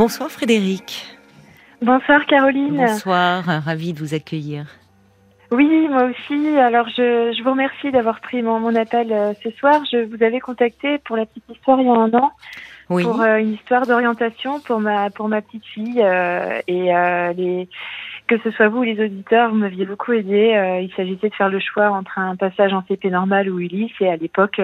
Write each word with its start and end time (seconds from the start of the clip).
Bonsoir 0.00 0.30
Frédéric. 0.30 1.04
Bonsoir 1.82 2.24
Caroline. 2.24 2.86
Bonsoir, 2.86 3.44
ravie 3.44 3.92
de 3.92 3.98
vous 3.98 4.14
accueillir. 4.14 4.64
Oui, 5.50 5.88
moi 5.90 6.04
aussi. 6.04 6.56
Alors 6.56 6.88
je, 6.88 7.34
je 7.36 7.42
vous 7.42 7.50
remercie 7.50 7.90
d'avoir 7.90 8.22
pris 8.22 8.40
mon, 8.40 8.60
mon 8.60 8.74
appel 8.76 9.12
euh, 9.12 9.34
ce 9.44 9.50
soir. 9.50 9.82
Je 9.92 10.06
vous 10.06 10.24
avais 10.24 10.40
contacté 10.40 10.96
pour 11.04 11.18
la 11.18 11.26
petite 11.26 11.44
histoire 11.50 11.78
il 11.82 11.86
y 11.86 11.90
a 11.90 11.92
un 11.92 12.14
an. 12.14 12.30
Oui. 12.88 13.02
Pour 13.02 13.20
euh, 13.20 13.36
une 13.36 13.52
histoire 13.52 13.86
d'orientation 13.86 14.60
pour 14.60 14.80
ma 14.80 15.10
pour 15.10 15.28
ma 15.28 15.42
petite 15.42 15.66
fille 15.66 16.00
euh, 16.02 16.62
et 16.66 16.84
les 17.36 17.68
que 18.26 18.38
ce 18.42 18.50
soit 18.52 18.68
vous 18.68 18.78
ou 18.78 18.84
les 18.84 19.04
auditeurs, 19.04 19.50
vous 19.50 19.56
m'aviez 19.56 19.84
beaucoup 19.84 20.12
aidé. 20.12 20.80
Il 20.82 20.90
s'agissait 20.96 21.28
de 21.28 21.34
faire 21.34 21.50
le 21.50 21.60
choix 21.60 21.90
entre 21.90 22.18
un 22.18 22.36
passage 22.36 22.72
en 22.72 22.82
CP 22.88 23.10
normal 23.10 23.50
ou 23.50 23.58
Ulysse 23.58 23.92
et 24.00 24.08
à 24.08 24.16
l'époque 24.16 24.62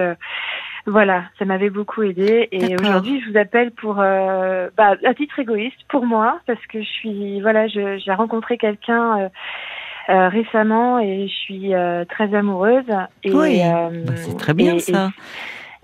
voilà, 0.87 1.25
ça 1.37 1.43
m'avait 1.45 1.69
beaucoup 1.69 2.01
aidé 2.01 2.47
et 2.51 2.75
aujourd'hui 2.79 3.21
je 3.21 3.29
vous 3.31 3.37
appelle 3.37 3.71
pour 3.71 3.99
euh, 3.99 4.69
bah, 4.77 4.95
à 5.05 5.13
titre 5.13 5.37
égoïste 5.37 5.77
pour 5.89 6.05
moi 6.05 6.39
parce 6.47 6.65
que 6.67 6.79
je 6.81 6.87
suis 6.87 7.41
voilà, 7.41 7.67
je- 7.67 7.97
j'ai 7.97 8.13
rencontré 8.13 8.57
quelqu'un 8.57 9.19
euh, 9.19 9.29
euh, 10.09 10.29
récemment 10.29 10.99
et 10.99 11.27
je 11.27 11.33
suis 11.33 11.73
euh, 11.75 12.05
très 12.05 12.33
amoureuse 12.33 12.85
et 13.23 13.31
Oui, 13.33 13.59
euh, 13.61 13.89
Bah, 14.05 14.13
c'est 14.15 14.37
très 14.37 14.53
bien 14.53 14.75
et- 14.75 14.79
ça. 14.79 15.09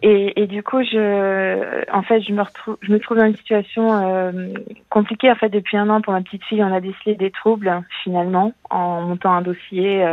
et, 0.01 0.41
et 0.41 0.47
du 0.47 0.63
coup, 0.63 0.81
je, 0.83 1.89
en 1.91 2.01
fait, 2.03 2.21
je 2.21 2.31
me 2.31 2.41
retrouve, 2.41 2.77
je 2.81 2.91
me 2.93 2.99
trouve 2.99 3.17
dans 3.17 3.25
une 3.25 3.35
situation 3.35 4.01
euh, 4.07 4.31
compliquée. 4.89 5.29
En 5.31 5.35
fait, 5.35 5.49
depuis 5.49 5.75
un 5.77 5.89
an, 5.89 5.99
pour 6.01 6.13
ma 6.13 6.21
petite 6.21 6.43
fille, 6.45 6.63
on 6.63 6.73
a 6.73 6.79
décelé 6.81 7.15
des 7.15 7.31
troubles 7.31 7.81
finalement 8.03 8.53
en 8.69 9.01
montant 9.01 9.33
un 9.33 9.41
dossier. 9.41 10.05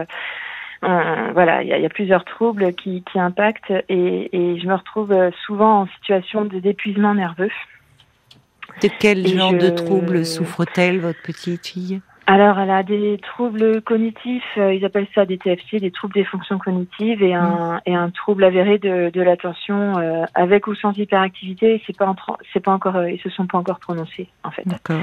Euh, 0.85 1.29
on- 1.29 1.33
voilà, 1.33 1.63
il 1.63 1.69
y 1.69 1.73
a, 1.73 1.79
il 1.79 1.83
y 1.83 1.87
a 1.87 1.91
plusieurs 1.91 2.25
troubles 2.25 2.73
qui, 2.75 3.03
qui 3.11 3.19
impactent 3.19 3.73
et, 3.89 4.29
et 4.33 4.61
je 4.61 4.67
me 4.67 4.75
retrouve 4.75 5.13
euh, 5.13 5.31
souvent 5.47 5.83
en 5.83 5.87
situation 5.89 6.45
de 6.45 6.59
d'épuisement 6.59 7.15
nerveux. 7.15 7.51
De 8.83 8.89
quel 8.99 9.27
et 9.27 9.37
genre 9.37 9.53
je- 9.53 9.59
de 9.59 9.71
troubles 9.71 10.25
souffre-t-elle, 10.25 11.01
votre 11.01 11.21
petite 11.23 11.67
fille? 11.67 12.01
Alors, 12.27 12.61
elle 12.61 12.71
a 12.71 12.85
des 12.85 13.19
troubles 13.21 13.83
cognitifs, 13.83 14.45
euh, 14.57 14.73
ils 14.73 14.85
appellent 14.85 15.09
ça 15.17 15.27
des 15.27 15.37
TFC, 15.37 15.81
des 15.81 15.91
troubles 15.91 16.15
des 16.15 16.25
fonctions 16.25 16.59
cognitives, 16.59 17.25
et 17.25 17.35
un, 17.35 17.81
et 17.87 17.95
un 17.97 18.11
trouble 18.11 18.45
avéré 18.45 18.79
de, 18.79 19.11
de 19.11 19.21
l'attention 19.21 19.99
euh, 19.99 20.25
avec 20.35 20.69
ou 20.69 20.77
sans 20.77 20.97
hyperactivité. 20.97 21.83
C'est 21.87 21.97
pas, 21.97 22.15
c'est 22.53 22.61
pas 22.61 22.71
encore, 22.73 23.05
ils 23.09 23.21
se 23.21 23.31
sont 23.31 23.47
pas 23.49 23.59
encore 23.59 23.81
prononcés 23.81 24.29
en 24.45 24.53
fait. 24.53 24.63
D'accord. 24.65 25.01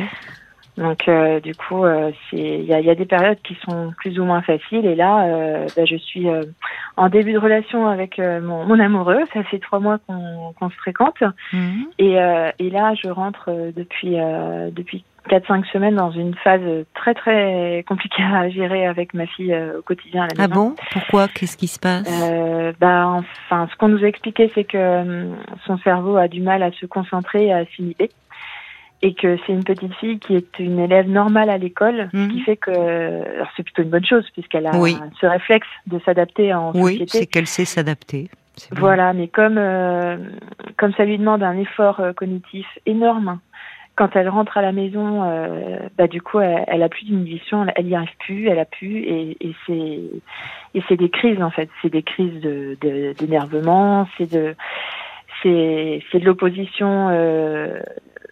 Donc, 0.78 1.08
euh, 1.08 1.40
du 1.40 1.56
coup, 1.56 1.84
euh, 1.84 2.12
c'est, 2.30 2.38
il 2.38 2.66
y 2.66 2.74
a, 2.74 2.80
y 2.80 2.90
a 2.90 2.96
des 2.96 3.06
périodes 3.06 3.42
qui 3.44 3.58
sont 3.68 3.94
plus 3.98 4.20
ou 4.20 4.26
moins 4.26 4.44
faciles, 4.44 4.86
et 4.86 4.94
là, 4.96 5.26
euh, 5.26 5.66
bah, 5.76 5.86
je 5.86 5.96
suis 5.96 6.30
euh, 6.30 6.44
en 6.98 7.10
début 7.10 7.34
de 7.34 7.40
relation 7.40 7.88
avec 7.88 8.20
euh, 8.20 8.40
mon, 8.42 8.64
mon 8.66 8.80
amoureux. 8.80 9.24
Ça 9.34 9.44
fait 9.44 9.58
trois 9.60 9.80
mois 9.80 9.98
qu'on, 10.06 10.54
qu'on 10.60 10.70
se 10.70 10.76
fréquente. 10.76 11.22
Mhm. 11.52 11.86
Et, 11.98 12.20
euh, 12.22 12.52
et 12.60 12.70
là, 12.70 12.94
je 12.94 13.10
rentre 13.10 13.50
depuis 13.76 14.20
euh, 14.20 14.70
depuis 14.72 15.04
quatre 15.30 15.48
cinq 15.48 15.66
semaines 15.66 15.96
dans 15.96 16.12
une 16.12 16.36
phase 16.36 16.62
très 16.94 17.14
très 17.14 17.84
compliquée 17.88 18.24
à 18.24 18.48
gérer 18.50 18.86
avec 18.88 19.14
ma 19.14 19.26
fille 19.26 19.54
euh, 19.54 19.80
au 19.80 19.82
quotidien 19.82 20.24
à 20.24 20.28
la 20.28 20.34
Ah 20.38 20.48
maison. 20.48 20.70
bon? 20.70 20.76
Pourquoi? 20.92 21.28
Qu'est-ce 21.28 21.58
qui 21.58 21.68
se 21.68 21.80
passe? 21.80 22.08
Euh, 22.24 22.72
bah 22.80 23.08
enfin, 23.08 23.68
ce 23.70 23.76
qu'on 23.78 23.90
nous 23.90 24.04
a 24.06 24.08
expliqué, 24.08 24.50
c'est 24.56 24.64
que 24.64 24.78
euh, 24.78 25.26
son 25.66 25.78
cerveau 25.80 26.16
a 26.18 26.28
du 26.28 26.40
mal 26.42 26.64
à 26.64 26.72
se 26.72 26.86
concentrer 26.86 27.48
et 27.48 27.54
à 27.54 27.58
assimiler. 27.58 28.10
Et 29.04 29.14
que 29.14 29.38
c'est 29.46 29.54
une 29.54 29.64
petite 29.64 29.94
fille 29.96 30.18
qui 30.18 30.36
est 30.36 30.58
une 30.58 30.80
élève 30.80 31.08
normale 31.08 31.52
à 31.52 31.58
l'école, 31.60 32.10
Mhm. 32.14 32.28
ce 32.30 32.34
qui 32.34 32.40
fait 32.42 32.58
que 32.58 32.72
alors 32.72 33.48
c'est 33.56 33.62
plutôt 33.64 33.84
une 33.84 33.90
bonne 33.92 34.06
chose 34.06 34.28
puisqu'elle 34.34 34.66
a 34.66 34.76
Oui. 34.80 34.96
ce 35.22 35.28
réflexe 35.28 35.68
de 35.86 36.00
s'adapter 36.00 36.52
en 36.54 36.72
Oui, 36.74 36.94
société. 36.94 37.06
c'est 37.20 37.26
qu'elle 37.28 37.46
sait 37.48 37.66
s'adapter. 37.66 38.30
Voilà, 38.72 39.14
mais 39.14 39.28
comme 39.28 39.58
euh, 39.60 40.18
comme 40.78 40.94
ça 40.94 41.06
lui 41.06 41.20
demande 41.20 41.44
un 41.44 41.56
effort 41.60 42.00
euh, 42.00 42.12
cognitif 42.14 42.66
énorme, 42.88 43.40
quand 43.96 44.16
elle 44.16 44.30
rentre 44.30 44.58
à 44.58 44.64
la 44.64 44.72
maison, 44.72 45.24
euh, 45.26 45.78
bah 45.96 46.08
du 46.08 46.22
coup 46.24 46.40
elle, 46.40 46.64
elle 46.66 46.82
a 46.82 46.90
plus 46.90 47.06
d'inhibition, 47.06 47.66
elle, 47.66 47.74
elle 47.76 47.88
y 47.88 47.94
arrive 47.96 48.18
plus, 48.18 48.48
elle 48.48 48.58
a 48.58 48.66
plus 48.66 48.98
et, 48.98 49.38
et 49.42 49.56
c'est 49.68 50.00
et 50.74 50.84
c'est 50.90 50.98
des 50.98 51.10
crises 51.12 51.42
en 51.44 51.52
fait, 51.52 51.70
c'est 51.84 51.92
des 51.92 52.02
crises 52.02 52.42
de 52.42 52.76
de- 52.82 53.14
d'énervement, 53.14 54.08
c'est 54.18 54.32
de 54.32 54.56
c'est 55.44 56.02
c'est 56.12 56.18
de 56.20 56.26
l'opposition 56.26 57.10
euh, 57.12 57.80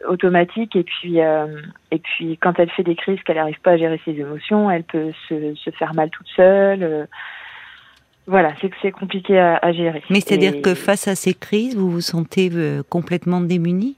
automatique 0.07 0.75
et 0.75 0.83
puis 0.83 1.21
euh, 1.21 1.47
et 1.91 1.99
puis 1.99 2.37
quand 2.37 2.59
elle 2.59 2.69
fait 2.71 2.83
des 2.83 2.95
crises 2.95 3.21
qu'elle 3.23 3.37
n'arrive 3.37 3.59
pas 3.61 3.71
à 3.71 3.77
gérer 3.77 3.99
ses 4.05 4.11
émotions, 4.19 4.69
elle 4.71 4.83
peut 4.83 5.11
se 5.29 5.55
se 5.55 5.69
faire 5.71 5.93
mal 5.93 6.09
toute 6.09 6.27
seule. 6.35 6.83
euh, 6.83 7.05
voilà, 8.27 8.53
c'est 8.59 8.69
que 8.69 8.75
c'est 8.81 8.91
compliqué 8.91 9.37
à, 9.37 9.57
à 9.61 9.71
gérer. 9.71 10.01
Mais 10.09 10.19
c'est-à-dire 10.19 10.55
Et- 10.55 10.61
que 10.61 10.73
face 10.73 11.07
à 11.07 11.15
ces 11.15 11.33
crises, 11.35 11.75
vous 11.75 11.91
vous 11.91 12.01
sentez 12.01 12.49
euh, 12.53 12.81
complètement 12.89 13.39
démunie? 13.41 13.95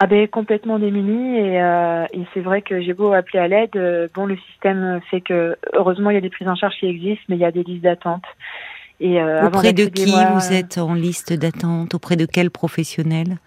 Ah 0.00 0.06
ben 0.06 0.28
complètement 0.28 0.78
démunie 0.78 1.38
et, 1.38 1.56
et 1.56 2.24
c'est 2.32 2.40
vrai 2.40 2.62
que 2.62 2.80
j'ai 2.80 2.92
beau 2.94 3.12
appeler 3.12 3.40
à 3.40 3.48
l'aide, 3.48 4.10
bon 4.14 4.26
le 4.26 4.36
système 4.36 5.00
fait 5.10 5.20
que 5.20 5.56
heureusement 5.72 6.10
il 6.10 6.14
y 6.14 6.16
a 6.18 6.20
des 6.20 6.30
prises 6.30 6.46
en 6.48 6.54
charge 6.54 6.74
qui 6.78 6.86
existent, 6.86 7.24
mais 7.28 7.34
il 7.36 7.40
y 7.40 7.44
a 7.44 7.50
des 7.50 7.64
listes 7.64 7.82
d'attente. 7.82 8.22
Et 9.00 9.20
Auprès 9.20 9.72
de 9.72 9.86
qui 9.86 10.10
moi- 10.12 10.26
vous 10.26 10.52
êtes 10.52 10.78
en 10.78 10.94
liste 10.94 11.32
d'attente? 11.32 11.94
Auprès 11.94 12.14
de 12.16 12.26
quel 12.26 12.50
professionnel? 12.50 13.38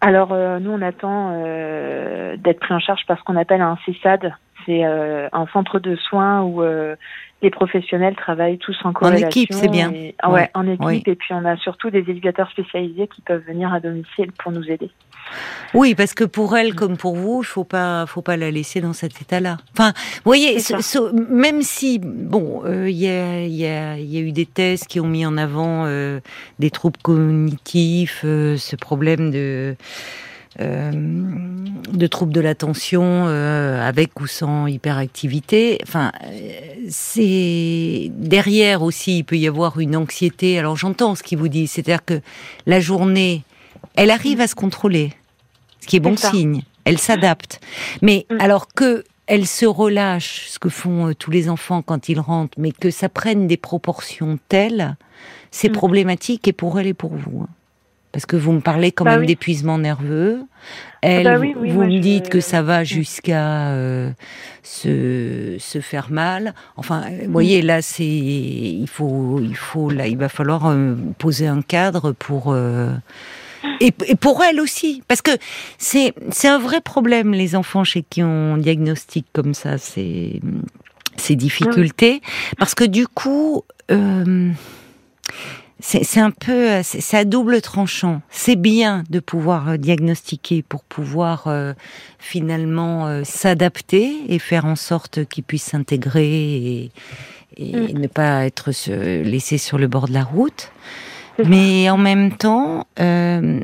Alors 0.00 0.32
euh, 0.32 0.58
nous 0.60 0.70
on 0.70 0.80
attend 0.82 1.32
euh, 1.32 2.36
d'être 2.36 2.60
pris 2.60 2.72
en 2.72 2.78
charge 2.78 3.04
par 3.06 3.18
ce 3.18 3.24
qu'on 3.24 3.36
appelle 3.36 3.60
un 3.60 3.76
CESAD, 3.84 4.32
c'est 4.68 4.84
euh, 4.84 5.28
un 5.32 5.46
centre 5.46 5.78
de 5.78 5.96
soins 5.96 6.42
où 6.42 6.62
euh, 6.62 6.94
les 7.40 7.48
professionnels 7.50 8.14
travaillent 8.16 8.58
tous 8.58 8.76
en 8.84 8.92
corrélation. 8.92 9.28
équipe, 9.28 9.52
c'est 9.54 9.68
bien. 9.70 9.90
et- 9.92 10.14
ah 10.18 10.30
ouais, 10.30 10.42
Oui, 10.42 10.48
en 10.60 10.66
équipe 10.66 10.84
oui. 10.84 11.02
et 11.06 11.14
puis 11.14 11.32
on 11.32 11.44
a 11.46 11.56
surtout 11.56 11.88
des 11.88 12.00
éducateurs 12.00 12.50
spécialisés 12.50 13.08
qui 13.08 13.22
peuvent 13.22 13.44
venir 13.46 13.72
à 13.72 13.80
domicile 13.80 14.30
pour 14.32 14.52
nous 14.52 14.64
aider. 14.70 14.90
Oui, 15.72 15.94
parce 15.94 16.12
que 16.14 16.24
pour 16.24 16.56
elle 16.56 16.74
comme 16.74 16.96
pour 16.98 17.14
vous, 17.16 17.40
il 17.42 17.46
faut 17.46 17.64
pas, 17.64 18.04
faut 18.06 18.22
pas 18.22 18.36
la 18.36 18.50
laisser 18.50 18.80
dans 18.82 18.92
cet 18.92 19.20
état-là. 19.22 19.56
Enfin, 19.72 19.92
vous 20.16 20.20
voyez, 20.24 20.58
C'est 20.58 20.76
ce- 20.80 20.98
ce- 20.98 21.32
même 21.32 21.62
si 21.62 21.98
bon, 21.98 22.62
euh, 22.66 22.90
il 22.90 22.96
y, 22.96 23.08
a, 23.08 23.42
il 23.42 23.54
y, 23.54 23.66
a, 23.66 23.96
il 23.98 24.06
y 24.12 24.18
a 24.18 24.20
eu 24.20 24.32
des 24.32 24.46
tests 24.46 24.86
qui 24.86 25.00
ont 25.00 25.06
mis 25.06 25.24
en 25.24 25.36
avant 25.38 25.84
euh, 25.86 26.20
des 26.58 26.70
troubles 26.70 26.98
cognitifs, 27.02 28.22
euh, 28.24 28.56
ce 28.58 28.74
problème 28.76 29.30
de 29.30 29.76
de 30.58 32.06
troubles 32.06 32.32
de 32.32 32.40
l'attention 32.40 33.24
euh, 33.26 33.80
avec 33.86 34.20
ou 34.20 34.26
sans 34.26 34.66
hyperactivité. 34.66 35.78
Enfin, 35.82 36.12
euh, 36.24 36.50
c'est 36.88 38.10
derrière 38.14 38.82
aussi, 38.82 39.18
il 39.18 39.24
peut 39.24 39.36
y 39.38 39.46
avoir 39.46 39.78
une 39.80 39.96
anxiété. 39.96 40.58
Alors 40.58 40.76
j'entends 40.76 41.14
ce 41.14 41.22
qu'il 41.22 41.38
vous 41.38 41.48
dit, 41.48 41.66
c'est-à-dire 41.66 42.04
que 42.04 42.20
la 42.66 42.80
journée, 42.80 43.42
elle 43.96 44.10
arrive 44.10 44.40
à 44.40 44.46
se 44.46 44.54
contrôler, 44.54 45.12
ce 45.80 45.86
qui 45.86 45.96
est 45.96 46.00
bon 46.00 46.16
C'est 46.16 46.22
ça. 46.26 46.30
signe. 46.30 46.62
Elle 46.84 46.98
s'adapte, 46.98 47.60
mais 48.02 48.26
Mm. 48.30 48.36
alors 48.40 48.68
que 48.68 49.04
elle 49.26 49.46
se 49.46 49.66
relâche, 49.66 50.46
ce 50.48 50.58
que 50.58 50.70
font 50.70 51.08
euh, 51.08 51.14
tous 51.14 51.30
les 51.30 51.50
enfants 51.50 51.82
quand 51.82 52.08
ils 52.08 52.18
rentrent, 52.20 52.58
mais 52.58 52.72
que 52.72 52.90
ça 52.90 53.10
prenne 53.10 53.46
des 53.46 53.58
proportions 53.58 54.38
telles, 54.48 54.96
c'est 55.50 55.68
Mm. 55.68 55.72
problématique 55.72 56.48
et 56.48 56.52
pour 56.54 56.80
elle 56.80 56.86
et 56.86 56.94
pour 56.94 57.14
vous. 57.14 57.46
Parce 58.12 58.24
que 58.26 58.36
vous 58.36 58.52
me 58.52 58.60
parlez 58.60 58.90
quand 58.90 59.04
Bah 59.04 59.12
même 59.12 59.20
oui. 59.20 59.26
d'épuisement 59.26 59.76
nerveux. 59.78 60.40
Elle, 61.02 61.24
bah 61.24 61.36
oui, 61.38 61.54
oui, 61.56 61.70
vous 61.70 61.84
me 61.84 61.90
je- 61.90 61.98
dites 61.98 62.28
que 62.30 62.40
ça 62.40 62.62
va 62.62 62.82
jusqu'à 62.82 63.68
euh, 63.68 64.10
se, 64.62 65.56
se 65.60 65.80
faire 65.80 66.10
mal. 66.10 66.54
Enfin, 66.76 67.02
euh, 67.10 67.24
vous 67.26 67.32
voyez, 67.32 67.62
là, 67.62 67.82
c'est 67.82 68.04
il 68.04 68.88
faut, 68.88 69.40
il 69.42 69.54
faut, 69.56 69.90
là, 69.90 70.06
il 70.08 70.16
va 70.16 70.28
falloir 70.28 70.66
euh, 70.66 70.94
poser 71.18 71.46
un 71.46 71.62
cadre 71.62 72.12
pour. 72.12 72.52
euh, 72.52 72.92
et, 73.80 73.92
et 74.06 74.14
pour 74.16 74.42
elle 74.42 74.60
aussi, 74.60 75.02
parce 75.06 75.20
que 75.22 75.32
c'est 75.78 76.14
c'est 76.30 76.48
un 76.48 76.58
vrai 76.58 76.80
problème 76.80 77.32
les 77.32 77.54
enfants 77.56 77.84
chez 77.84 78.02
qui 78.08 78.22
on 78.22 78.56
diagnostique 78.56 79.26
comme 79.32 79.52
ça 79.54 79.78
ces 79.78 80.40
ces 81.16 81.36
difficultés, 81.36 82.22
parce 82.58 82.74
que 82.74 82.84
du 82.84 83.06
coup. 83.06 83.62
C'est 85.80 86.20
un 86.20 86.30
peu, 86.32 86.80
c'est 86.82 87.16
à 87.16 87.24
double 87.24 87.60
tranchant. 87.60 88.20
C'est 88.30 88.56
bien 88.56 89.04
de 89.10 89.20
pouvoir 89.20 89.68
euh, 89.70 89.76
diagnostiquer 89.76 90.62
pour 90.62 90.82
pouvoir 90.82 91.44
euh, 91.46 91.72
finalement 92.18 93.06
euh, 93.06 93.22
s'adapter 93.24 94.12
et 94.28 94.38
faire 94.38 94.64
en 94.64 94.76
sorte 94.76 95.24
qu'ils 95.26 95.44
puissent 95.44 95.64
s'intégrer 95.70 96.26
et, 96.56 96.90
et 97.56 97.72
Mm. 97.94 97.98
ne 97.98 98.06
pas 98.06 98.44
être 98.46 98.72
se- 98.72 99.22
laissés 99.22 99.58
sur 99.58 99.78
le 99.78 99.86
bord 99.88 100.08
de 100.08 100.12
la 100.12 100.24
route. 100.24 100.70
Ça. 101.36 101.44
Mais 101.48 101.88
en 101.90 101.96
même 101.98 102.36
temps, 102.36 102.86
euh, 103.00 103.60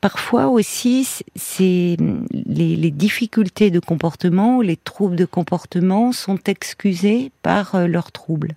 parfois 0.00 0.46
aussi, 0.46 1.06
c'est 1.36 1.96
les, 2.32 2.76
les 2.76 2.90
difficultés 2.90 3.70
de 3.70 3.80
comportement 3.80 4.58
ou 4.58 4.62
les 4.62 4.76
troubles 4.76 5.16
de 5.16 5.24
comportement 5.24 6.12
sont 6.12 6.38
excusés 6.46 7.30
par 7.42 7.74
euh, 7.74 7.86
leurs 7.88 8.12
troubles. 8.12 8.52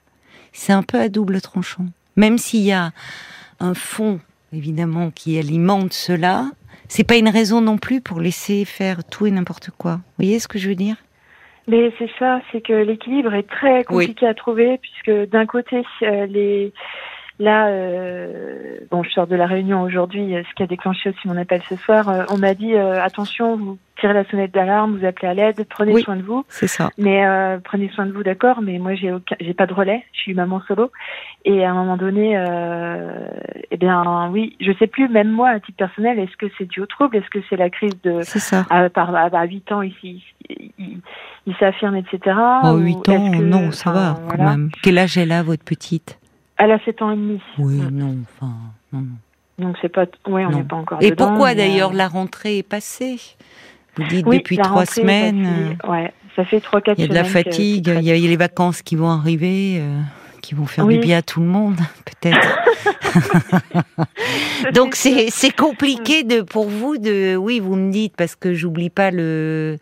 C'est 0.53 0.73
un 0.73 0.83
peu 0.83 0.99
à 0.99 1.09
double 1.09 1.41
tranchant. 1.41 1.85
Même 2.15 2.37
s'il 2.37 2.61
y 2.61 2.71
a 2.71 2.91
un 3.59 3.73
fond, 3.73 4.19
évidemment, 4.51 5.11
qui 5.11 5.37
alimente 5.37 5.93
cela, 5.93 6.45
c'est 6.87 7.07
pas 7.07 7.15
une 7.15 7.29
raison 7.29 7.61
non 7.61 7.77
plus 7.77 8.01
pour 8.01 8.19
laisser 8.19 8.65
faire 8.65 9.03
tout 9.03 9.25
et 9.25 9.31
n'importe 9.31 9.71
quoi. 9.77 9.95
Vous 9.95 10.25
voyez 10.25 10.39
ce 10.39 10.47
que 10.47 10.59
je 10.59 10.69
veux 10.69 10.75
dire? 10.75 10.95
Mais 11.67 11.91
c'est 11.97 12.09
ça, 12.19 12.41
c'est 12.51 12.61
que 12.61 12.73
l'équilibre 12.73 13.33
est 13.33 13.49
très 13.49 13.83
compliqué 13.85 14.27
à 14.27 14.33
trouver 14.33 14.77
puisque 14.79 15.29
d'un 15.29 15.45
côté 15.45 15.83
euh, 16.01 16.25
les 16.25 16.73
là, 17.39 17.67
euh, 17.67 18.77
bon, 18.91 19.03
je 19.03 19.09
sors 19.11 19.27
de 19.27 19.35
la 19.35 19.45
réunion 19.47 19.81
aujourd'hui, 19.81 20.35
euh, 20.35 20.43
ce 20.49 20.53
qui 20.55 20.63
a 20.63 20.67
déclenché 20.67 21.09
aussi 21.09 21.27
mon 21.27 21.37
appel 21.37 21.61
ce 21.69 21.75
soir. 21.75 22.07
euh, 22.09 22.23
on 22.29 22.37
m'a 22.37 22.53
dit 22.53 22.73
euh, 22.75 23.01
attention, 23.03 23.57
vous 23.57 23.77
tirez 23.99 24.13
la 24.13 24.23
sonnette 24.25 24.53
d'alarme, 24.53 24.97
vous 24.97 25.05
appelez 25.05 25.27
à 25.27 25.33
l'aide, 25.33 25.65
prenez 25.69 25.93
Oui. 25.93 26.01
soin 26.03 26.15
de 26.15 26.21
vous. 26.23 26.45
C'est 26.49 26.67
ça. 26.67 26.89
Mais 26.97 27.25
euh, 27.25 27.57
prenez 27.63 27.89
soin 27.89 28.05
de 28.05 28.11
vous, 28.11 28.23
d'accord. 28.23 28.61
Mais 28.61 28.77
moi, 28.79 28.95
j'ai 28.95 29.11
aucun, 29.11 29.35
j'ai 29.39 29.53
pas 29.53 29.65
de 29.67 29.73
relais. 29.73 30.03
Je 30.13 30.19
suis 30.19 30.33
maman 30.33 30.61
solo. 30.67 30.91
Et 31.45 31.63
à 31.65 31.71
un 31.71 31.73
moment 31.73 31.97
donné, 31.97 32.37
euh, 32.37 33.27
eh 33.71 33.77
bien, 33.77 34.29
oui, 34.31 34.55
je 34.59 34.71
sais 34.79 34.87
plus. 34.87 35.07
Même 35.09 35.29
moi, 35.29 35.49
à 35.49 35.59
titre 35.59 35.77
personnel, 35.77 36.19
est-ce 36.19 36.35
que 36.37 36.47
c'est 36.57 36.65
dû 36.65 36.81
au 36.81 36.85
trouble 36.85 37.17
Est-ce 37.17 37.29
que 37.29 37.39
c'est 37.49 37.57
la 37.57 37.69
crise 37.69 37.99
de 38.03 38.21
C'est 38.23 38.39
ça. 38.39 38.65
à, 38.69 38.89
par, 38.89 39.13
à, 39.15 39.23
à 39.25 39.45
8 39.45 39.71
ans 39.71 39.81
ici, 39.81 40.23
il, 40.49 41.55
s'affirme, 41.59 41.95
etc. 41.95 42.35
Oh, 42.63 42.69
ou 42.73 42.77
8 42.79 43.09
ans, 43.09 43.31
que- 43.31 43.41
non, 43.43 43.71
ça 43.71 43.91
enfin, 43.91 43.99
va 43.99 44.19
quand 44.29 44.35
voilà. 44.37 44.51
même. 44.51 44.69
Quel 44.81 44.97
âge 44.97 45.17
elle 45.17 45.31
a, 45.31 45.43
votre 45.43 45.63
petite? 45.63 46.19
Elle 46.57 46.71
a 46.71 46.79
7 46.85 47.01
ans 47.01 47.11
et 47.11 47.15
demi. 47.15 47.41
Oui, 47.57 47.75
Mm. 47.75 47.89
non, 47.91 48.15
enfin, 48.37 48.53
non, 48.91 48.99
non. 49.01 49.07
Donc 49.67 49.77
c'est 49.81 49.89
pas, 49.89 50.05
ouais, 50.27 50.45
on 50.45 50.49
n'est 50.51 50.63
pas 50.63 50.75
encore. 50.75 50.97
Et 51.01 51.11
dedans, 51.11 51.27
pourquoi 51.29 51.49
mais, 51.49 51.55
d'ailleurs 51.55 51.91
euh, 51.91 51.95
la 51.95 52.07
rentrée 52.07 52.59
est 52.59 52.63
passée? 52.63 53.17
Vous 53.97 54.03
dites 54.07 54.25
oui, 54.25 54.37
depuis 54.39 54.57
trois 54.57 54.85
semaines, 54.85 55.75
euh, 55.85 55.87
ouais, 55.91 56.11
ça 56.35 56.43
fait 56.45 56.59
trois 56.59 56.81
quatre 56.81 56.97
il 56.97 57.01
y 57.01 57.05
a 57.05 57.07
de 57.07 57.13
la 57.13 57.23
fatigue, 57.23 57.87
il 57.95 58.03
y 58.03 58.11
a 58.11 58.15
les 58.15 58.37
vacances 58.37 58.81
qui 58.81 58.95
vont 58.95 59.09
arriver, 59.09 59.77
euh, 59.79 59.99
qui 60.43 60.53
vont 60.53 60.67
faire 60.67 60.85
Oui. 60.85 60.95
du 60.95 60.99
bien 60.99 61.17
à 61.17 61.21
tout 61.23 61.39
le 61.39 61.47
monde, 61.47 61.77
peut-être. 62.21 62.47
Donc 64.73 64.95
c'est 64.95 65.27
c'est 65.29 65.55
compliqué 65.55 66.23
de 66.23 66.41
pour 66.41 66.67
vous 66.67 66.97
de 66.97 67.35
oui 67.35 67.59
vous 67.59 67.75
me 67.75 67.91
dites 67.91 68.13
parce 68.15 68.35
que 68.35 68.53
j'oublie 68.53 68.89
pas 68.89 69.11
le 69.11 69.77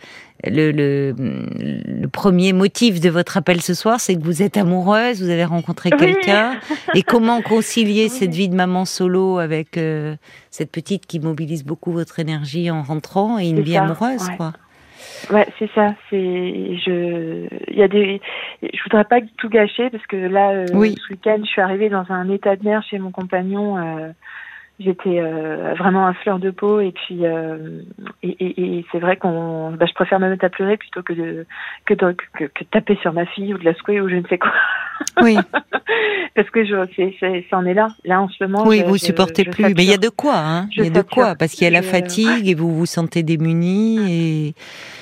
le, 0.46 0.72
le 0.72 1.14
le 1.18 2.08
premier 2.08 2.52
motif 2.54 3.00
de 3.00 3.10
votre 3.10 3.38
appel 3.38 3.62
ce 3.62 3.74
soir 3.74 4.00
c'est 4.00 4.16
que 4.16 4.24
vous 4.24 4.42
êtes 4.42 4.58
amoureuse 4.58 5.22
vous 5.22 5.30
avez 5.30 5.46
rencontré 5.46 5.90
Oui. 5.94 5.98
quelqu'un 6.00 6.60
et 6.96 7.04
comment 7.04 7.42
concilier 7.42 8.04
Oui. 8.06 8.10
cette 8.10 8.34
vie 8.34 8.50
de 8.50 8.56
maman 8.56 8.86
solo 8.86 9.38
avec 9.40 9.78
euh, 9.78 10.16
cette 10.50 10.72
petite 10.72 11.06
qui 11.06 11.20
mobilise 11.20 11.64
beaucoup 11.64 11.92
votre 11.92 12.20
énergie 12.20 12.70
en 12.72 12.82
rentrant 12.84 13.38
et 13.40 13.48
une 13.50 13.62
vie 13.62 13.74
ça, 13.74 13.84
amoureuse 13.84 14.28
ouais. 14.28 14.38
quoi? 14.38 14.54
Ouais, 15.32 15.48
c'est 15.60 15.70
ça. 15.74 15.94
C'est 16.10 16.78
je. 16.86 17.48
Il 17.70 17.78
y 17.78 17.84
a 17.84 17.88
des. 17.88 18.22
Je 18.62 18.84
voudrais 18.84 19.04
pas 19.06 19.20
tout 19.38 19.50
gâcher 19.50 19.90
parce 19.90 20.06
que 20.08 20.16
là, 20.16 20.52
euh, 20.52 20.74
Oui. 20.76 20.96
ce 21.08 21.14
week-end, 21.14 21.40
je 21.44 21.50
suis 21.50 21.62
arrivée 21.62 21.90
dans 21.90 22.06
un 22.10 22.30
état 22.30 22.56
de 22.56 22.64
nerfs 22.64 22.84
chez 22.84 23.00
mon 23.00 23.12
compagnon. 23.12 23.78
euh, 23.78 24.12
J'étais 24.80 25.20
euh, 25.20 25.76
vraiment 25.78 26.08
à 26.08 26.14
fleur 26.14 26.40
de 26.40 26.50
peau 26.50 26.80
et 26.80 26.92
puis 26.92 27.20
euh, 27.26 27.82
et, 28.24 28.30
et, 28.30 28.78
et 28.80 28.86
c'est 28.92 28.98
vrai 28.98 29.16
qu'on. 29.16 29.72
Bah, 29.74 29.86
je 29.88 29.94
préfère 29.94 30.20
me 30.20 30.28
mettre 30.28 30.44
à 30.46 30.50
pleurer 30.50 30.78
plutôt 30.78 31.04
que 31.04 31.14
de 31.14 31.46
que, 31.86 31.94
de, 31.94 32.16
que, 32.34 32.46
que 32.46 32.64
taper 32.64 32.96
sur 33.02 33.14
ma 33.14 33.28
fille 33.28 33.54
ou 33.54 33.60
de 33.60 33.66
la 33.66 33.76
secouer 33.76 34.02
ou 34.02 34.10
je 34.10 34.16
ne 34.16 34.28
sais 34.28 34.40
quoi. 34.40 34.52
oui 35.22 35.38
parce 36.36 36.50
que 36.50 36.64
je 36.66 36.76
c'est 36.96 37.16
c'est 37.20 37.46
ça 37.50 37.58
en 37.58 37.66
est 37.66 37.76
là. 37.76 37.90
Là 38.06 38.22
en 38.22 38.30
ce 38.30 38.44
moment. 38.44 38.64
oui 38.66 38.80
je- 38.80 38.86
vous 38.86 38.98
je- 38.98 39.06
supportez 39.06 39.44
je 39.44 39.52
plus 39.52 39.66
mais 39.66 39.84
il 39.84 39.90
y 39.90 39.94
a 39.94 39.98
de 39.98 40.10
quoi 40.10 40.38
hein 40.38 40.68
il 40.76 40.84
y 40.84 40.88
a 40.88 40.90
de 40.90 40.96
sature. 40.96 41.10
quoi 41.16 41.36
parce 41.36 41.52
qu'il 41.52 41.64
y 41.66 41.68
a 41.68 41.72
la 41.72 41.82
Je- 41.82 41.88
fatigue 41.88 42.48
et 42.48 42.56
vous 42.56 42.74
vous 42.76 42.86
sentez 42.88 43.22
démunie 43.22 44.00
et 44.50 44.56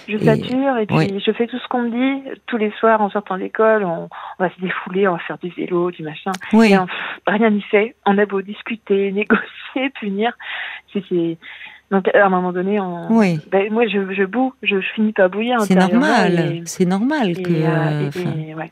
Je 0.10 0.18
sature 0.18 0.78
et 0.78 0.88
puis 0.88 0.96
oui. 0.98 1.24
je 1.26 1.32
fais 1.32 1.48
tout 1.48 1.58
ce 1.60 1.68
qu'on 1.70 1.84
me 1.84 1.90
dit 1.92 2.30
tous 2.48 2.58
les 2.58 2.72
soirs 2.80 3.00
en 3.02 3.10
sortant 3.10 3.38
d'école. 3.38 3.84
On, 3.86 4.10
on 4.40 4.44
va 4.44 4.50
se 4.50 4.60
défouler, 4.60 5.08
on 5.08 5.14
va 5.14 5.20
faire 5.20 5.38
du 5.38 5.50
vélo, 5.52 5.92
du 5.92 6.04
machin. 6.04 6.32
oui 6.52 6.74
Et 6.74 6.78
on- 6.78 6.88
rien 7.28 7.50
n'y 7.50 7.62
fait. 7.62 7.96
On 8.06 8.18
a 8.18 8.26
beau 8.26 8.42
discuter, 8.42 9.12
négocier, 9.12 9.46
punir. 10.00 10.34
C'est, 10.94 11.04
c'est... 11.10 11.38
Donc 11.92 12.08
à 12.14 12.26
un 12.26 12.30
moment 12.30 12.52
donné, 12.54 12.80
on... 12.80 13.12
Oui. 13.12 13.40
ben, 13.52 13.72
moi 13.74 13.88
je, 13.88 14.14
je 14.14 14.24
boue, 14.24 14.54
je, 14.62 14.80
je 14.80 14.88
finis 14.94 15.14
pas 15.14 15.28
bouillir. 15.28 15.60
C'est 15.62 15.74
intérieurement 15.78 16.06
normal, 16.08 16.62
c'est 16.66 16.86
normal 16.86 17.34
que. 17.34 17.52
euh, 17.52 17.66
euh, 17.68 18.02
et- 18.04 18.08
enfin, 18.08 18.34
et- 18.38 18.54
ouais. 18.54 18.72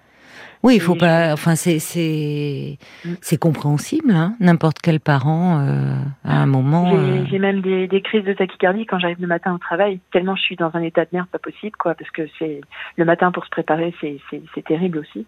oui, 0.62 0.76
il 0.76 0.82
faut 0.82 0.94
pas. 0.96 1.34
Enfin, 1.34 1.56
c'est 1.56 1.80
c'est 1.80 2.78
Mm. 3.06 3.14
c'est 3.22 3.38
compréhensible. 3.38 4.12
Hein, 4.12 4.36
N'importe 4.40 4.78
quel 4.84 5.00
parent 5.00 5.60
euh, 5.62 5.96
à 6.26 6.38
un 6.42 6.46
moment. 6.46 6.92
J'ai, 7.28 7.38
euh, 7.38 7.40
même 7.40 7.62
des, 7.62 7.88
des 7.88 8.02
crises 8.02 8.24
de 8.24 8.34
tachycardie 8.34 8.86
quand 8.86 9.00
j'arrive 9.00 9.20
le 9.22 9.28
matin 9.28 9.54
au 9.54 9.58
travail, 9.58 10.00
tellement 10.12 10.36
je 10.36 10.42
suis 10.42 10.56
dans 10.56 10.70
un 10.76 10.82
état 10.84 11.04
de 11.06 11.10
nerfs 11.14 11.28
pas 11.32 11.40
possible, 11.40 11.76
quoi, 11.78 11.96
parce 11.96 12.12
que 12.12 12.24
c'est 12.38 12.62
le 12.98 13.06
matin 13.06 13.32
pour 13.32 13.46
se 13.46 13.50
préparer, 13.50 13.94
c'est, 14.00 14.18
c'est, 14.30 14.42
c'est 14.54 14.64
terrible 14.66 15.00
aussi. 15.00 15.26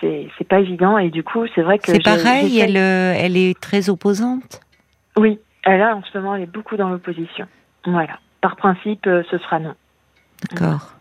C'est, 0.00 0.48
pas 0.48 0.60
évident 0.60 0.98
et 0.98 1.10
du 1.10 1.22
coup, 1.22 1.46
c'est 1.54 1.62
vrai 1.62 1.78
que 1.78 1.92
C'est 1.92 2.02
pareil. 2.02 2.58
Elle 2.58 2.76
euh, 2.76 3.14
elle 3.16 3.36
est 3.36 3.58
très 3.60 3.90
opposante? 3.90 4.60
Oui, 5.16 5.38
elle 5.64 5.82
a 5.82 5.94
en 5.94 6.02
ce 6.02 6.16
moment, 6.16 6.34
elle 6.34 6.42
est 6.42 6.52
beaucoup 6.52 6.76
dans 6.76 6.88
l'opposition. 6.88 7.46
Voilà. 7.84 8.18
Par 8.40 8.56
principe, 8.56 9.06
euh, 9.06 9.22
ce 9.30 9.38
sera 9.38 9.58
non. 9.58 9.74
D'accord. 10.48 10.94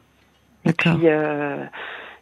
Et 0.65 0.73
puis, 0.73 1.07
euh, 1.07 1.63